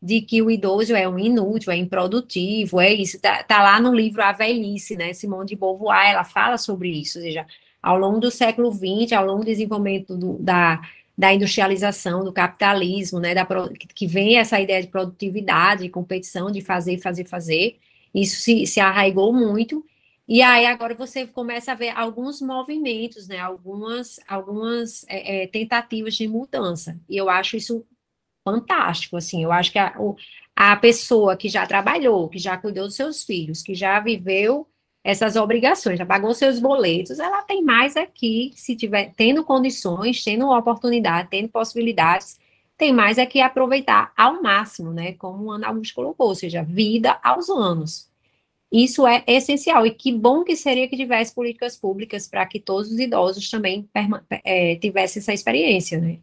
[0.00, 3.20] de que o idoso é um inútil, é improdutivo, é isso.
[3.20, 5.12] Tá, tá lá no livro A Velhice, né?
[5.12, 7.46] Simone de Beauvoir, ela fala sobre isso, ou seja,
[7.86, 10.80] ao longo do século XX, ao longo do desenvolvimento do, da,
[11.16, 13.32] da industrialização, do capitalismo, né?
[13.32, 13.46] Da,
[13.94, 17.78] que vem essa ideia de produtividade, de competição, de fazer, fazer, fazer,
[18.12, 19.86] isso se, se arraigou muito.
[20.26, 23.38] E aí agora você começa a ver alguns movimentos, né?
[23.38, 27.00] Algumas, algumas é, é, tentativas de mudança.
[27.08, 27.86] E eu acho isso
[28.44, 29.44] fantástico, assim.
[29.44, 29.94] Eu acho que a,
[30.56, 34.66] a pessoa que já trabalhou, que já cuidou dos seus filhos, que já viveu
[35.06, 40.50] essas obrigações, já pagou seus boletos, ela tem mais aqui, se tiver tendo condições, tendo
[40.50, 42.40] oportunidade, tendo possibilidades,
[42.76, 45.12] tem mais que aproveitar ao máximo, né?
[45.12, 48.10] Como Ana Augusto colocou, ou seja, vida aos anos.
[48.70, 52.90] Isso é essencial, e que bom que seria que tivesse políticas públicas para que todos
[52.90, 53.88] os idosos também
[54.44, 56.18] é, tivessem essa experiência, né?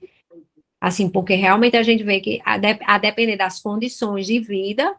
[0.81, 4.93] Assim, porque realmente a gente vê que, a, de, a depender das condições de vida,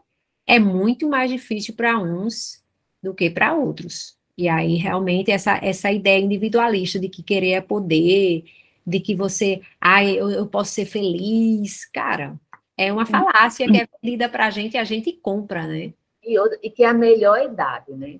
[0.47, 2.64] é muito mais difícil para uns
[3.05, 4.17] do que para outros.
[4.37, 8.43] E aí, realmente, essa, essa ideia individualista de que querer é poder,
[8.85, 12.35] de que você, ah, eu, eu posso ser feliz, cara,
[12.77, 15.93] é uma falácia que é vendida para a gente e a gente compra, né?
[16.23, 18.19] E, e que é a melhor idade, né?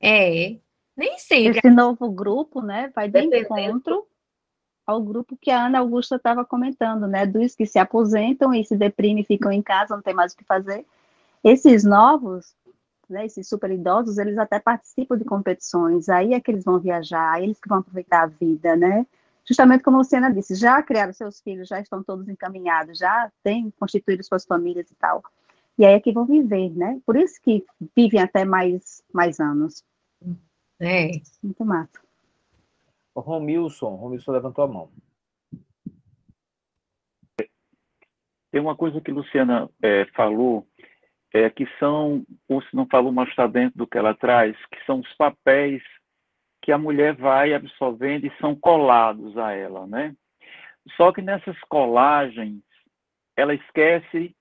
[0.00, 0.56] É,
[0.96, 1.58] nem sempre.
[1.58, 4.06] Esse novo grupo, né, vai de encontro
[4.84, 8.76] ao grupo que a Ana Augusta estava comentando, né, dos que se aposentam e se
[8.76, 10.84] deprimem, ficam em casa, não tem mais o que fazer.
[11.44, 12.54] Esses novos,
[13.12, 17.42] né, esses super idosos, eles até participam de competições, aí é que eles vão viajar,
[17.42, 19.06] eles que vão aproveitar a vida, né?
[19.44, 23.70] justamente como a Luciana disse, já criaram seus filhos, já estão todos encaminhados, já têm
[23.78, 25.22] constituído suas famílias e tal.
[25.78, 27.00] E aí é que vão viver, né?
[27.04, 27.64] Por isso que
[27.96, 29.82] vivem até mais, mais anos.
[30.80, 31.10] É.
[31.42, 32.00] Muito massa.
[33.14, 34.90] O Romilson, Romilson levantou a mão.
[38.50, 40.66] Tem uma coisa que a Luciana é, falou,
[41.32, 44.84] é, que são, ou se não falou, mas está dentro do que ela traz, que
[44.84, 45.82] são os papéis
[46.60, 50.14] que a mulher vai absorvendo e são colados a ela, né?
[50.96, 52.62] Só que nessas colagens,
[53.36, 54.34] ela esquece,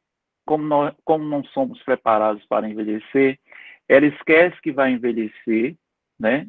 [0.45, 3.39] como, nós, como não somos preparados para envelhecer,
[3.87, 5.75] ela esquece que vai envelhecer,
[6.19, 6.47] né?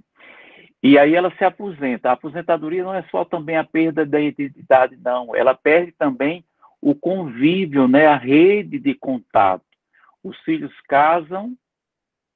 [0.83, 2.11] E aí ela se aposenta.
[2.11, 5.35] A aposentadoria não é só também a perda da identidade, não.
[5.35, 6.45] Ela perde também
[6.81, 8.07] o convívio, né?
[8.07, 9.65] A rede de contato.
[10.23, 11.57] Os filhos casam,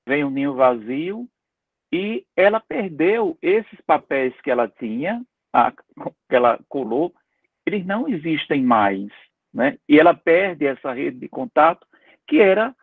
[0.06, 1.28] vem um ninho vazio,
[1.92, 7.14] e ela perdeu esses papéis que ela tinha, a, que ela colou,
[7.64, 9.10] eles não existem mais,
[9.52, 9.78] né?
[9.88, 11.86] E ela perde essa rede de contato
[12.26, 12.74] que era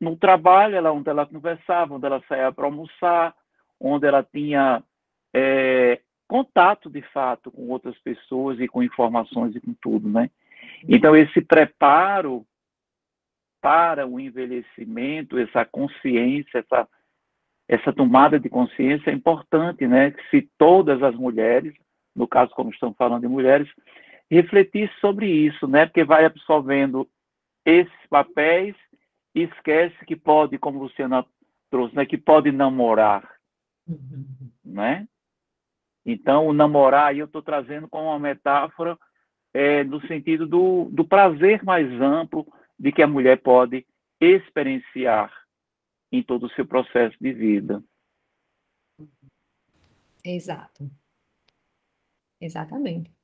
[0.00, 3.34] no trabalho, ela, onde ela conversava, onde ela saía para almoçar,
[3.78, 4.82] onde ela tinha
[5.34, 10.30] é, contato de fato com outras pessoas e com informações e com tudo, né?
[10.88, 12.46] Então esse preparo
[13.60, 16.88] para o envelhecimento, essa consciência, essa
[17.70, 20.10] essa tomada de consciência é importante, né?
[20.10, 21.72] Que se todas as mulheres,
[22.16, 23.68] no caso como estamos falando de mulheres,
[24.28, 25.86] refletir sobre isso, né?
[25.86, 27.08] Porque vai absorvendo
[27.64, 28.74] esses papéis
[29.36, 31.24] e esquece que pode, como Luciana
[31.70, 32.04] trouxe, né?
[32.04, 33.30] Que pode namorar,
[33.86, 34.50] uhum.
[34.64, 35.06] né?
[36.04, 38.98] Então, o namorar, eu estou trazendo como uma metáfora
[39.54, 42.44] é, no sentido do, do prazer mais amplo
[42.80, 43.86] de que a mulher pode
[44.18, 45.30] experienciar
[46.10, 47.84] em todo o seu processo de vida.
[50.24, 50.90] Exato.
[52.40, 53.14] Exatamente.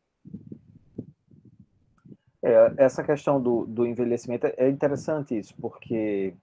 [2.42, 6.34] É, essa questão do, do envelhecimento é interessante isso, porque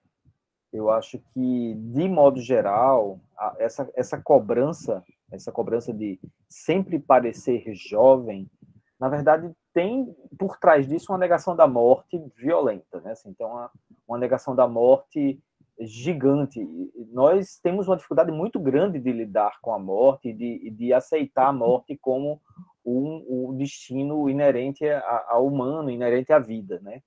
[0.72, 3.20] eu acho que, de modo geral,
[3.58, 8.50] essa, essa cobrança, essa cobrança de sempre parecer jovem,
[8.98, 13.10] na verdade, tem por trás disso uma negação da morte violenta, né?
[13.10, 13.70] Assim, então, uma,
[14.08, 15.42] uma negação da morte
[15.80, 16.64] gigante.
[17.12, 21.52] Nós temos uma dificuldade muito grande de lidar com a morte de, de aceitar a
[21.52, 22.40] morte como
[22.84, 24.84] um, um destino inerente
[25.28, 27.02] ao humano, inerente à vida, né?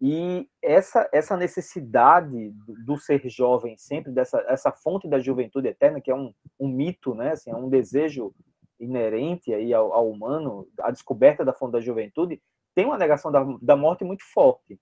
[0.00, 2.54] E essa, essa necessidade
[2.86, 7.14] do, ser jovem, sempre dessa essa fonte da juventude eterna, que é um, um mito,
[7.14, 7.32] né?
[7.32, 8.34] Assim, é um desejo
[8.80, 12.42] inerente aí ao, ao, humano, a descoberta da fonte da juventude,
[12.74, 14.80] tem uma negação da, da morte muito forte.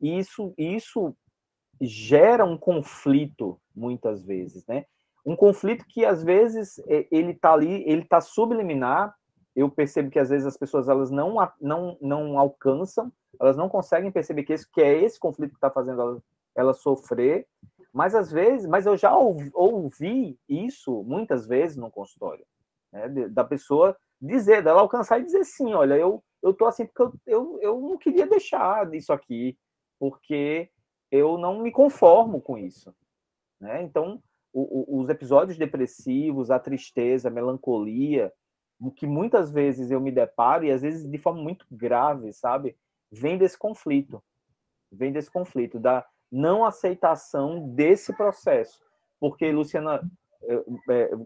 [0.00, 1.14] E isso, isso
[1.80, 4.86] gera um conflito, muitas vezes, né?
[5.24, 6.80] Um conflito que, às vezes,
[7.10, 9.14] ele está ali, ele está subliminar,
[9.54, 14.10] eu percebo que, às vezes, as pessoas elas não, não, não alcançam, elas não conseguem
[14.10, 16.22] perceber que, esse, que é esse conflito que está fazendo ela,
[16.54, 17.46] ela sofrer,
[17.92, 22.44] mas, às vezes, mas eu já ouvi, ouvi isso muitas vezes no consultório,
[22.92, 27.02] né, da pessoa dizer, dela alcançar e dizer sim, olha, eu eu tô assim porque
[27.02, 29.56] eu, eu, eu não queria deixar isso aqui,
[29.98, 30.68] porque
[31.10, 32.92] eu não me conformo com isso,
[33.60, 33.82] né?
[33.82, 34.20] Então,
[34.52, 38.32] o, o, os episódios depressivos, a tristeza, a melancolia,
[38.96, 42.76] que muitas vezes eu me deparo e às vezes de forma muito grave, sabe?
[43.10, 44.22] Vem desse conflito,
[44.90, 48.82] vem desse conflito da não aceitação desse processo,
[49.20, 50.02] porque Luciana,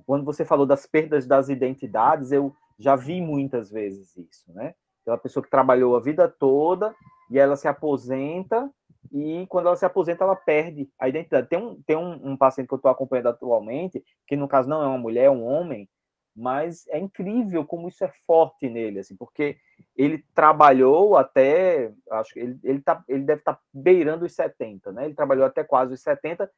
[0.04, 4.74] quando você falou das perdas das identidades, eu já vi muitas vezes isso, né?
[5.02, 6.94] Aquela pessoa que trabalhou a vida toda
[7.30, 8.70] e ela se aposenta
[9.12, 11.48] e quando ela se aposenta ela perde a identidade.
[11.48, 14.82] Tem um, tem um, um paciente que eu estou acompanhando atualmente, que no caso não
[14.82, 15.88] é uma mulher, é um homem,
[16.34, 19.56] mas é incrível como isso é forte nele, assim, porque
[19.96, 24.92] ele trabalhou até, acho que ele, ele, tá, ele deve estar tá beirando os 70,
[24.92, 25.06] né?
[25.06, 26.50] Ele trabalhou até quase os 70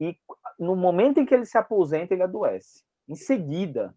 [0.00, 0.16] e
[0.58, 2.82] no momento em que ele se aposenta, ele adoece.
[3.06, 3.94] Em seguida,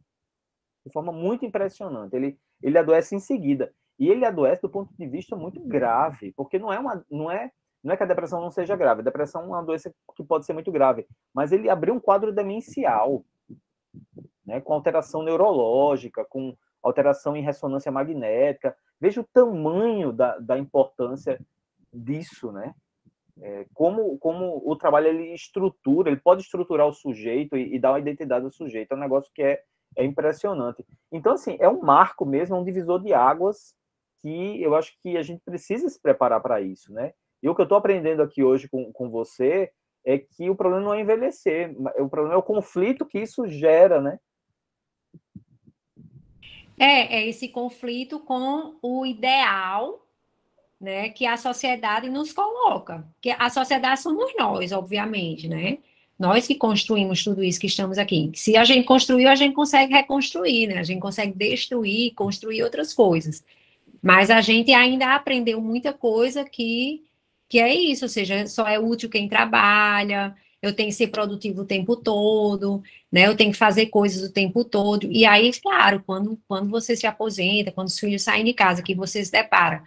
[0.86, 3.74] de forma muito impressionante, ele, ele adoece em seguida.
[3.98, 7.52] E ele adoece do ponto de vista muito grave, porque não é uma não é
[7.84, 10.46] não é que a depressão não seja grave, a depressão é uma doença que pode
[10.46, 13.26] ser muito grave, mas ele abriu um quadro demencial
[14.46, 18.76] né, com alteração neurológica, com alteração em ressonância magnética.
[19.00, 21.40] Veja o tamanho da, da importância
[21.94, 22.74] disso, né?
[23.42, 27.92] É, como, como o trabalho ele estrutura, ele pode estruturar o sujeito e, e, dar
[27.92, 28.92] uma identidade ao sujeito.
[28.92, 29.62] É um negócio que é,
[29.98, 30.86] é impressionante.
[31.12, 33.74] Então, assim, é um marco mesmo, é um divisor de águas
[34.20, 37.14] que eu acho que a gente precisa se preparar para isso, né?
[37.42, 39.70] E o que eu estou aprendendo aqui hoje com, com você
[40.06, 44.02] é que o problema não é envelhecer, o problema é o conflito que isso gera,
[44.02, 44.20] né?
[46.78, 50.03] É, é esse conflito com o ideal
[50.84, 53.08] né, que a sociedade nos coloca.
[53.22, 55.78] Que a sociedade somos nós, obviamente, né?
[56.20, 58.32] Nós que construímos tudo isso que estamos aqui.
[58.36, 60.80] Se a gente construiu, a gente consegue reconstruir, né?
[60.80, 63.46] A gente consegue destruir, construir outras coisas.
[64.02, 67.04] Mas a gente ainda aprendeu muita coisa que,
[67.48, 71.62] que é isso, ou seja, só é útil quem trabalha, eu tenho que ser produtivo
[71.62, 73.28] o tempo todo, né?
[73.28, 75.08] Eu tenho que fazer coisas o tempo todo.
[75.10, 78.94] E aí, claro, quando, quando você se aposenta, quando os filhos saem de casa, que
[78.94, 79.82] você se depara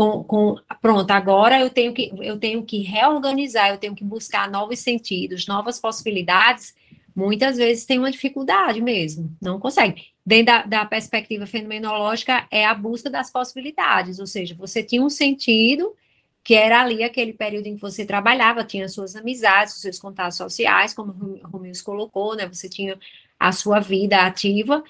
[0.00, 4.50] com, com pronto, agora eu tenho que eu tenho que reorganizar, eu tenho que buscar
[4.50, 6.74] novos sentidos, novas possibilidades.
[7.14, 10.06] Muitas vezes tem uma dificuldade mesmo, não consegue.
[10.24, 15.10] Dentro da, da perspectiva fenomenológica, é a busca das possibilidades, ou seja, você tinha um
[15.10, 15.94] sentido
[16.42, 20.94] que era ali aquele período em que você trabalhava, tinha suas amizades, seus contatos sociais,
[20.94, 22.48] como o Romilson colocou, né?
[22.48, 22.98] Você tinha
[23.38, 24.82] a sua vida ativa,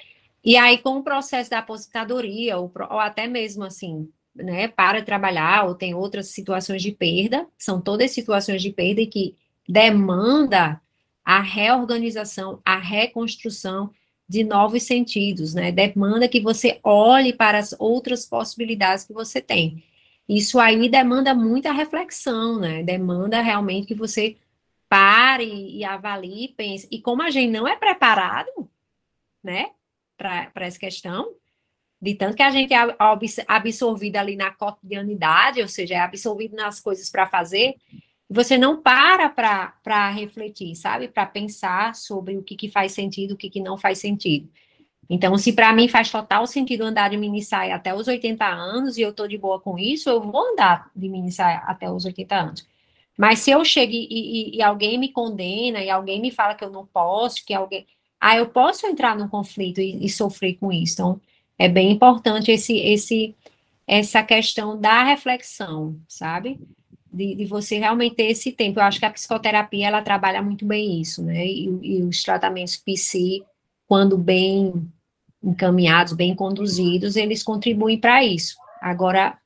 [0.44, 5.66] e aí com o processo da aposentadoria, ou, ou até mesmo assim, né, para trabalhar,
[5.66, 9.36] ou tem outras situações de perda, são todas situações de perda que
[9.68, 10.80] demanda
[11.24, 13.90] a reorganização, a reconstrução
[14.28, 15.72] de novos sentidos, né?
[15.72, 19.82] Demanda que você olhe para as outras possibilidades que você tem.
[20.28, 22.82] Isso aí demanda muita reflexão, né?
[22.84, 24.36] Demanda realmente que você
[24.88, 26.88] pare e avalie, pense.
[26.90, 28.68] E como a gente não é preparado,
[29.42, 29.70] né,
[30.16, 31.34] para essa questão,
[32.00, 32.78] de tanto que a gente é
[33.46, 37.76] absorvido ali na cotidianidade, ou seja, é absorvido nas coisas para fazer,
[38.28, 41.08] você não para para refletir, sabe?
[41.08, 44.48] Para pensar sobre o que, que faz sentido, o que, que não faz sentido.
[45.10, 48.96] Então, se para mim faz total sentido andar de mini saia até os 80 anos
[48.96, 52.04] e eu estou de boa com isso, eu vou andar de mini saia até os
[52.04, 52.66] 80 anos.
[53.18, 56.64] Mas se eu chego e, e, e, alguém me condena e alguém me fala que
[56.64, 57.86] eu não posso, que alguém.
[58.20, 60.94] Ah, eu posso entrar num conflito e, e sofrer com isso.
[60.94, 61.20] Então,
[61.60, 63.36] é bem importante esse, esse,
[63.86, 66.58] essa questão da reflexão, sabe?
[67.12, 68.80] De, de, você realmente ter esse tempo.
[68.80, 71.46] Eu acho que a psicoterapia, ela trabalha muito bem isso, né?
[71.46, 73.42] E, e os tratamentos PC,
[73.86, 74.72] quando bem
[75.44, 78.56] encaminhados, bem conduzidos, eles contribuem para isso.
[78.80, 79.36] Agora,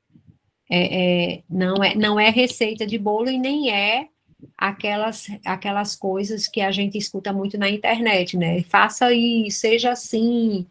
[0.71, 4.07] é, é, não, é, não é receita de bolo e nem é
[4.57, 8.63] aquelas, aquelas coisas que a gente escuta muito na internet, né?
[8.63, 10.65] Faça isso, seja assim,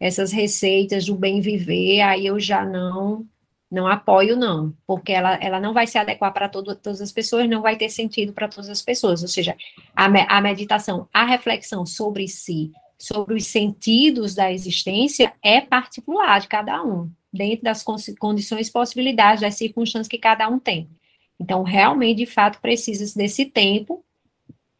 [0.00, 3.26] essas receitas do bem viver, aí eu já não
[3.70, 7.62] não apoio, não, porque ela, ela não vai se adequar para todas as pessoas, não
[7.62, 9.22] vai ter sentido para todas as pessoas.
[9.22, 9.56] Ou seja,
[9.94, 16.48] a, a meditação, a reflexão sobre si, sobre os sentidos da existência é particular de
[16.48, 17.84] cada um, dentro das
[18.18, 20.90] condições, possibilidades, das circunstâncias que cada um tem.
[21.38, 24.04] Então, realmente, de fato, precisa desse tempo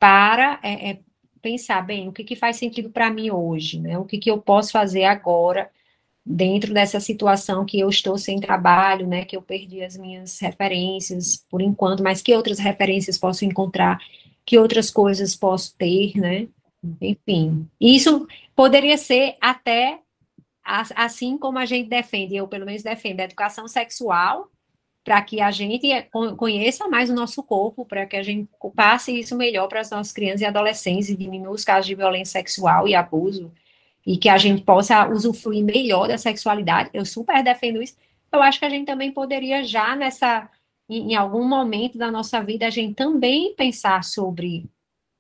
[0.01, 0.99] para é, é,
[1.41, 3.99] pensar, bem, o que, que faz sentido para mim hoje, né?
[3.99, 5.71] O que, que eu posso fazer agora
[6.25, 9.25] dentro dessa situação que eu estou sem trabalho, né?
[9.25, 13.99] Que eu perdi as minhas referências por enquanto, mas que outras referências posso encontrar,
[14.45, 16.49] que outras coisas posso ter, né?
[17.01, 20.01] Enfim, isso poderia ser até
[20.65, 24.49] assim como a gente defende, eu pelo menos defendo a educação sexual,
[25.05, 25.89] para que a gente
[26.37, 30.13] conheça mais o nosso corpo, para que a gente passe isso melhor para as nossas
[30.13, 33.51] crianças e adolescentes e diminua os casos de violência sexual e abuso,
[34.07, 36.91] e que a gente possa usufruir melhor da sexualidade.
[36.93, 37.97] Eu super defendo isso.
[38.33, 40.49] Eu acho que a gente também poderia já nessa
[40.89, 44.69] em, em algum momento da nossa vida a gente também pensar sobre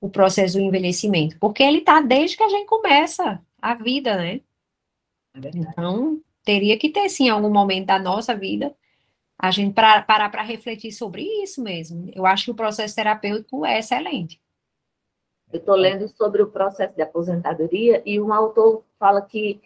[0.00, 4.40] o processo do envelhecimento, porque ele está desde que a gente começa a vida, né?
[5.34, 8.74] É então, teria que ter, sim, algum momento da nossa vida,
[9.42, 12.10] a gente pra, parar para refletir sobre isso mesmo.
[12.14, 14.38] Eu acho que o processo terapêutico é excelente.
[15.50, 19.58] Eu estou lendo sobre o processo de aposentadoria e um autor fala que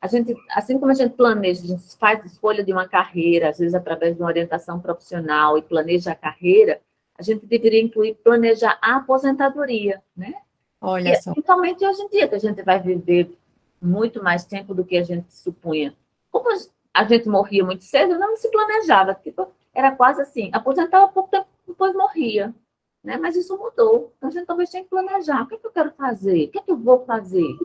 [0.00, 3.58] a gente, assim como a gente planeja, a gente faz escolha de uma carreira, às
[3.58, 6.80] vezes através de uma orientação profissional e planeja a carreira,
[7.18, 10.34] a gente deveria incluir planejar a aposentadoria, né?
[10.80, 11.32] Olha e, só.
[11.32, 13.36] Principalmente hoje em dia, que a gente vai viver
[13.82, 15.92] muito mais tempo do que a gente supunha.
[16.30, 16.48] Como
[16.96, 19.14] a gente morria muito cedo, não se planejava.
[19.14, 22.54] Tipo, era quase assim, aposentava pouco tempo, depois morria.
[23.02, 23.16] Né?
[23.18, 24.12] Mas isso mudou.
[24.16, 25.42] Então, a gente talvez tenha que planejar.
[25.42, 26.44] O que, é que eu quero fazer?
[26.44, 27.56] O que, é que eu vou fazer?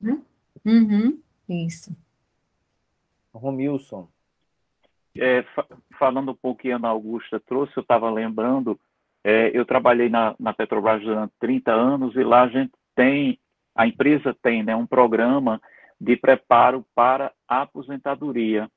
[0.00, 0.20] Né?
[0.64, 1.94] Uhum, isso.
[3.34, 4.08] Romilson.
[5.18, 5.44] É,
[5.98, 8.78] falando um pouco que a Ana Augusta trouxe, eu estava lembrando
[9.28, 13.40] é, eu trabalhei na, na, Petrobras durante 30 anos e lá a gente tem,
[13.74, 15.60] a empresa tem né, um programa
[16.00, 18.70] de preparo para a aposentadoria.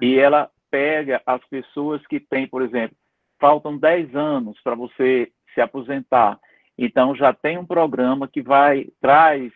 [0.00, 2.96] E ela pega as pessoas que têm, por exemplo,
[3.38, 6.38] faltam 10 anos para você se aposentar.
[6.78, 9.52] Então já tem um programa que vai traz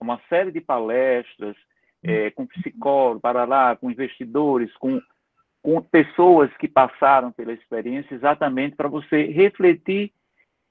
[0.00, 1.56] uma série de palestras
[2.02, 5.00] é, com psicólogos, para lá, com investidores, com
[5.62, 10.12] com pessoas que passaram pela experiência, exatamente para você refletir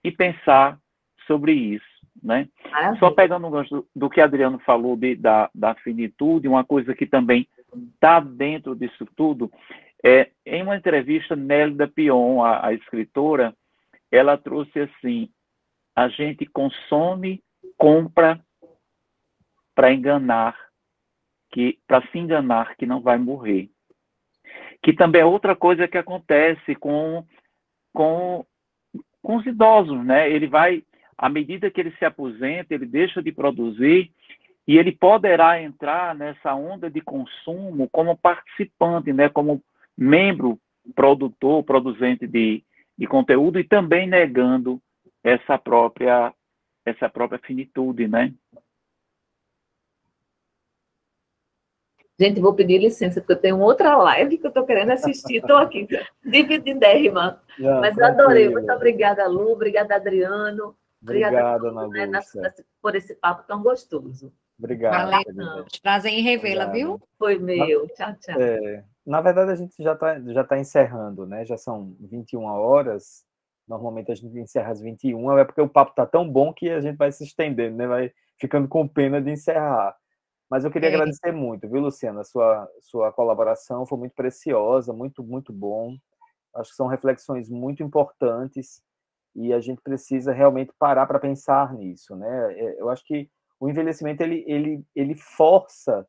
[0.03, 0.79] e pensar
[1.27, 1.85] sobre isso.
[2.21, 2.47] Né?
[2.97, 6.93] Só pegando um gancho do, do que Adriano falou de, da, da finitude, uma coisa
[6.93, 7.47] que também
[7.93, 9.51] está dentro disso tudo,
[10.03, 13.55] é, em uma entrevista, Nélida Pion, a, a escritora,
[14.11, 15.29] ela trouxe assim,
[15.95, 17.43] a gente consome,
[17.77, 18.39] compra
[19.75, 20.57] para enganar,
[21.51, 23.69] que para se enganar que não vai morrer
[24.81, 27.25] que também é outra coisa que acontece com,
[27.93, 28.45] com,
[29.21, 30.31] com os idosos, né?
[30.31, 30.83] Ele vai,
[31.17, 34.11] à medida que ele se aposenta, ele deixa de produzir
[34.69, 39.27] e ele poderá entrar nessa onda de consumo como participante, né?
[39.27, 39.63] Como
[39.97, 40.59] membro
[40.93, 42.63] produtor, produzente de,
[42.95, 44.79] de conteúdo e também negando
[45.23, 46.31] essa própria
[46.85, 48.31] essa própria finitude, né?
[52.19, 55.37] Gente, vou pedir licença, porque eu tenho outra live que eu estou querendo assistir.
[55.37, 55.87] Estou aqui,
[56.23, 57.41] divididérrima.
[57.57, 58.47] Não, Mas eu adorei.
[58.49, 59.51] Muito obrigada, Lu.
[59.51, 60.75] Obrigada, Adriano.
[61.01, 64.31] Obrigada, Ana né, por esse papo tão gostoso.
[64.59, 65.09] Obrigado.
[65.09, 67.01] Valeu, Prazer em revê-la, viu?
[67.17, 67.87] Foi meu.
[67.89, 68.41] Tchau, tchau.
[68.41, 71.45] É, na verdade, a gente já está já tá encerrando, né?
[71.45, 73.25] Já são 21 horas.
[73.65, 76.81] Normalmente a gente encerra às 21, é porque o papo está tão bom que a
[76.81, 77.87] gente vai se estendendo, né?
[77.87, 79.95] Vai ficando com pena de encerrar.
[80.49, 80.93] Mas eu queria é.
[80.93, 82.23] agradecer muito, viu, Luciana?
[82.23, 85.95] Sua, sua colaboração foi muito preciosa, muito, muito bom.
[86.55, 88.81] Acho que são reflexões muito importantes
[89.35, 92.53] e a gente precisa realmente parar para pensar nisso, né?
[92.53, 93.29] É, eu acho que
[93.59, 96.07] o envelhecimento ele, ele, ele força,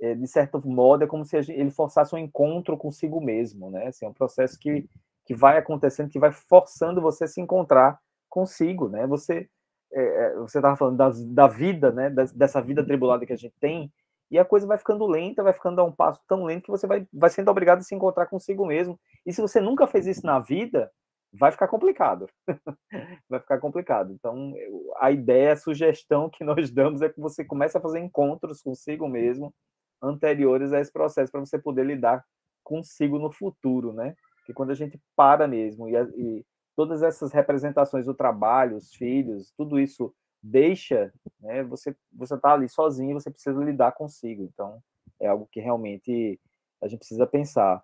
[0.00, 3.86] é, de certo modo, é como se ele forçasse um encontro consigo mesmo, né?
[3.88, 4.88] Assim, é um processo que,
[5.24, 9.06] que vai acontecendo, que vai forçando você a se encontrar consigo, né?
[9.06, 9.48] Você
[9.92, 12.10] é, você estava falando das, da vida, né?
[12.10, 13.92] dessa vida tribulada que a gente tem,
[14.30, 16.86] e a coisa vai ficando lenta, vai ficando a um passo tão lento que você
[16.86, 18.98] vai, vai sendo obrigado a se encontrar consigo mesmo.
[19.24, 20.90] E se você nunca fez isso na vida,
[21.32, 22.28] vai ficar complicado.
[23.28, 24.12] vai ficar complicado.
[24.12, 24.54] Então,
[24.98, 29.08] a ideia, a sugestão que nós damos é que você comece a fazer encontros consigo
[29.08, 29.54] mesmo
[30.02, 32.24] anteriores a esse processo para você poder lidar
[32.62, 34.14] consigo no futuro, né?
[34.44, 36.44] Que quando a gente para mesmo e, e
[36.76, 42.68] todas essas representações do trabalho, os filhos, tudo isso deixa, né, você você está ali
[42.68, 44.42] sozinho, você precisa lidar consigo.
[44.42, 44.80] Então,
[45.20, 46.38] é algo que realmente
[46.82, 47.82] a gente precisa pensar.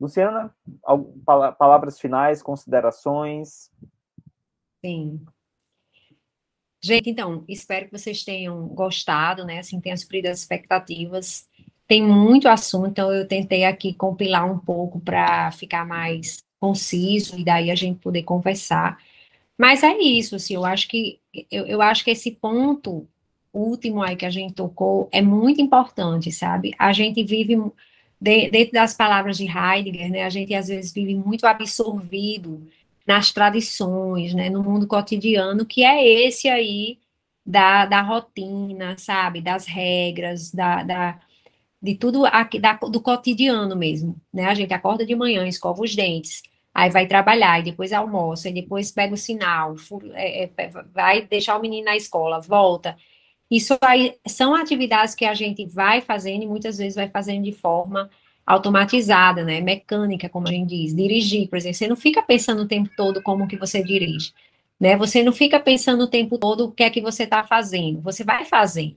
[0.00, 0.54] Luciana,
[1.58, 3.70] palavras finais, considerações?
[4.84, 5.24] Sim.
[6.82, 9.60] Gente, então, espero que vocês tenham gostado, né?
[9.60, 11.48] Assim, tenham suprido as expectativas.
[11.86, 17.44] Tem muito assunto, então eu tentei aqui compilar um pouco para ficar mais conciso e
[17.44, 18.98] daí a gente poder conversar.
[19.56, 21.20] Mas é isso, assim, eu acho que
[21.50, 23.08] eu, eu acho que esse ponto
[23.52, 26.74] último aí que a gente tocou é muito importante, sabe?
[26.78, 27.56] A gente vive
[28.24, 30.22] de, dentro das palavras de Heidegger, né?
[30.24, 32.66] A gente às vezes vive muito absorvido
[33.06, 34.48] nas tradições, né?
[34.48, 36.98] No mundo cotidiano que é esse aí
[37.44, 39.42] da, da rotina, sabe?
[39.42, 41.20] Das regras, da, da
[41.82, 44.46] de tudo aqui, da, do cotidiano mesmo, né?
[44.46, 48.54] A gente acorda de manhã, escova os dentes, aí vai trabalhar, e depois almoça, e
[48.54, 49.76] depois pega o sinal,
[50.14, 52.96] é, é, vai deixar o menino na escola, volta.
[53.54, 57.52] Isso aí são atividades que a gente vai fazendo e muitas vezes vai fazendo de
[57.52, 58.10] forma
[58.44, 62.66] automatizada, né, mecânica, como a gente diz, dirigir, por exemplo, você não fica pensando o
[62.68, 64.32] tempo todo como que você dirige,
[64.78, 68.00] né, você não fica pensando o tempo todo o que é que você está fazendo,
[68.02, 68.96] você vai fazendo.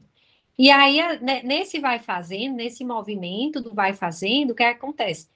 [0.57, 5.27] E aí, né, nesse vai fazendo, nesse movimento do vai fazendo, o que acontece?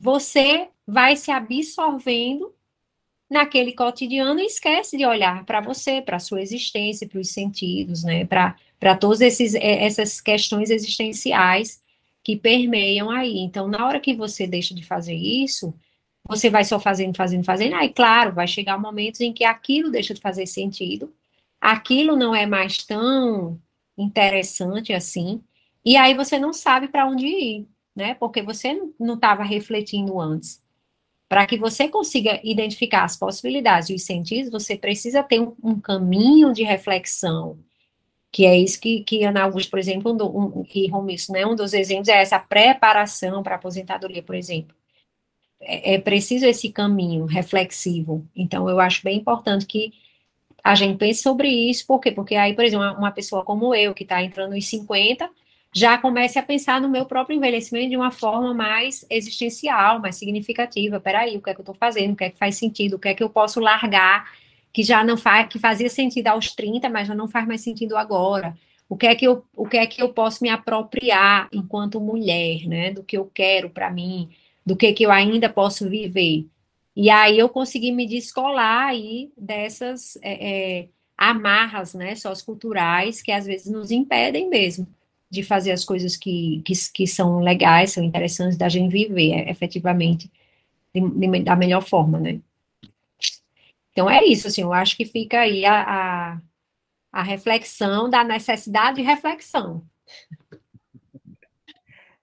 [0.00, 2.53] Você vai se absorvendo
[3.34, 8.04] naquele cotidiano e esquece de olhar para você, para a sua existência, para os sentidos,
[8.04, 8.24] né?
[8.24, 11.82] Para todas é, essas questões existenciais
[12.22, 13.38] que permeiam aí.
[13.38, 15.74] Então, na hora que você deixa de fazer isso,
[16.26, 17.74] você vai só fazendo, fazendo, fazendo.
[17.74, 21.12] Aí, claro, vai chegar momentos em que aquilo deixa de fazer sentido,
[21.60, 23.60] aquilo não é mais tão
[23.98, 25.42] interessante assim,
[25.84, 28.14] e aí você não sabe para onde ir, né?
[28.14, 30.63] Porque você não estava refletindo antes.
[31.34, 35.80] Para que você consiga identificar as possibilidades e os sentidos, você precisa ter um, um
[35.80, 37.58] caminho de reflexão,
[38.30, 41.72] que é isso que, que Ana Augusto, por exemplo, um, um, Romilson, né, um dos
[41.72, 44.76] exemplos é essa preparação para a aposentadoria, por exemplo.
[45.60, 48.24] É, é preciso esse caminho reflexivo.
[48.36, 49.92] Então, eu acho bem importante que
[50.62, 52.12] a gente pense sobre isso, por quê?
[52.12, 55.28] Porque aí, por exemplo, uma pessoa como eu, que está entrando nos 50,
[55.74, 61.00] já comece a pensar no meu próprio envelhecimento de uma forma mais existencial, mais significativa.
[61.00, 62.12] Peraí, o que é que eu estou fazendo?
[62.12, 62.94] O que é que faz sentido?
[62.94, 64.32] O que é que eu posso largar
[64.72, 67.96] que já não faz, que fazia sentido aos 30, mas já não faz mais sentido
[67.96, 68.56] agora?
[68.88, 72.68] O que é que eu, o que é que eu posso me apropriar enquanto mulher,
[72.68, 72.92] né?
[72.92, 74.30] Do que eu quero para mim,
[74.64, 76.46] do que que eu ainda posso viver.
[76.94, 83.46] E aí eu consegui me descolar aí dessas é, é, amarras, né, socioculturais que às
[83.46, 84.86] vezes nos impedem mesmo
[85.34, 89.50] de fazer as coisas que, que, que são legais, são interessantes da gente viver é,
[89.50, 90.30] efetivamente
[90.94, 92.40] de, de, da melhor forma, né?
[93.90, 96.40] Então é isso, assim, eu acho que fica aí a, a,
[97.12, 99.82] a reflexão da necessidade de reflexão.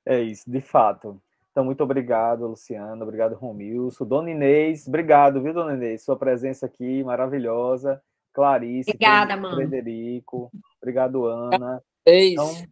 [0.05, 1.21] É isso, de fato.
[1.51, 4.05] Então, muito obrigado, Luciana, obrigado, Romilson.
[4.05, 6.03] Dona Inês, obrigado, viu, Dona Inês?
[6.03, 8.01] Sua presença aqui, maravilhosa.
[8.33, 9.55] Clarice, Obrigada, mano.
[9.55, 10.49] Frederico,
[10.81, 11.83] obrigado, Ana.
[12.05, 12.33] É isso.
[12.33, 12.67] Então,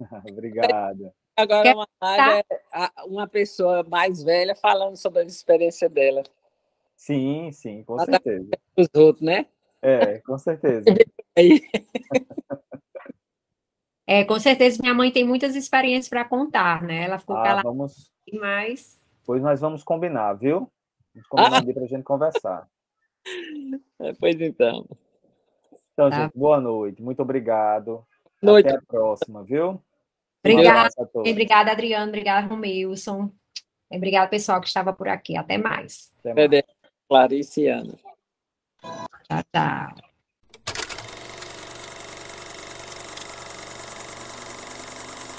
[0.30, 1.12] Obrigado.
[1.36, 2.44] Agora uma, é
[3.06, 6.22] uma pessoa mais velha falando sobre a experiência dela.
[6.96, 8.50] Sim, sim, com certeza.
[8.76, 9.46] Os outros, né?
[9.80, 10.84] É, com certeza.
[14.10, 17.04] É, com certeza minha mãe tem muitas experiências para contar, né?
[17.04, 18.10] Ela ficou ah, calada vamos...
[18.32, 20.72] mas Pois nós vamos combinar, viu?
[21.12, 21.74] Vamos combinar ah.
[21.74, 22.66] para a gente conversar.
[24.00, 24.86] É, pois então.
[25.92, 26.22] Então, tá.
[26.22, 27.02] gente, boa noite.
[27.02, 28.02] Muito obrigado.
[28.42, 28.70] Noite.
[28.70, 29.84] Até a próxima, viu?
[30.44, 33.30] Obrigada, obrigada, Adriano, obrigada, Romilson.
[33.90, 35.36] Obrigada, pessoal que estava por aqui.
[35.36, 36.10] Até mais.
[36.20, 36.64] Até mais.
[37.08, 37.98] Clarice e Ana.
[38.82, 40.07] Tchau, tchau.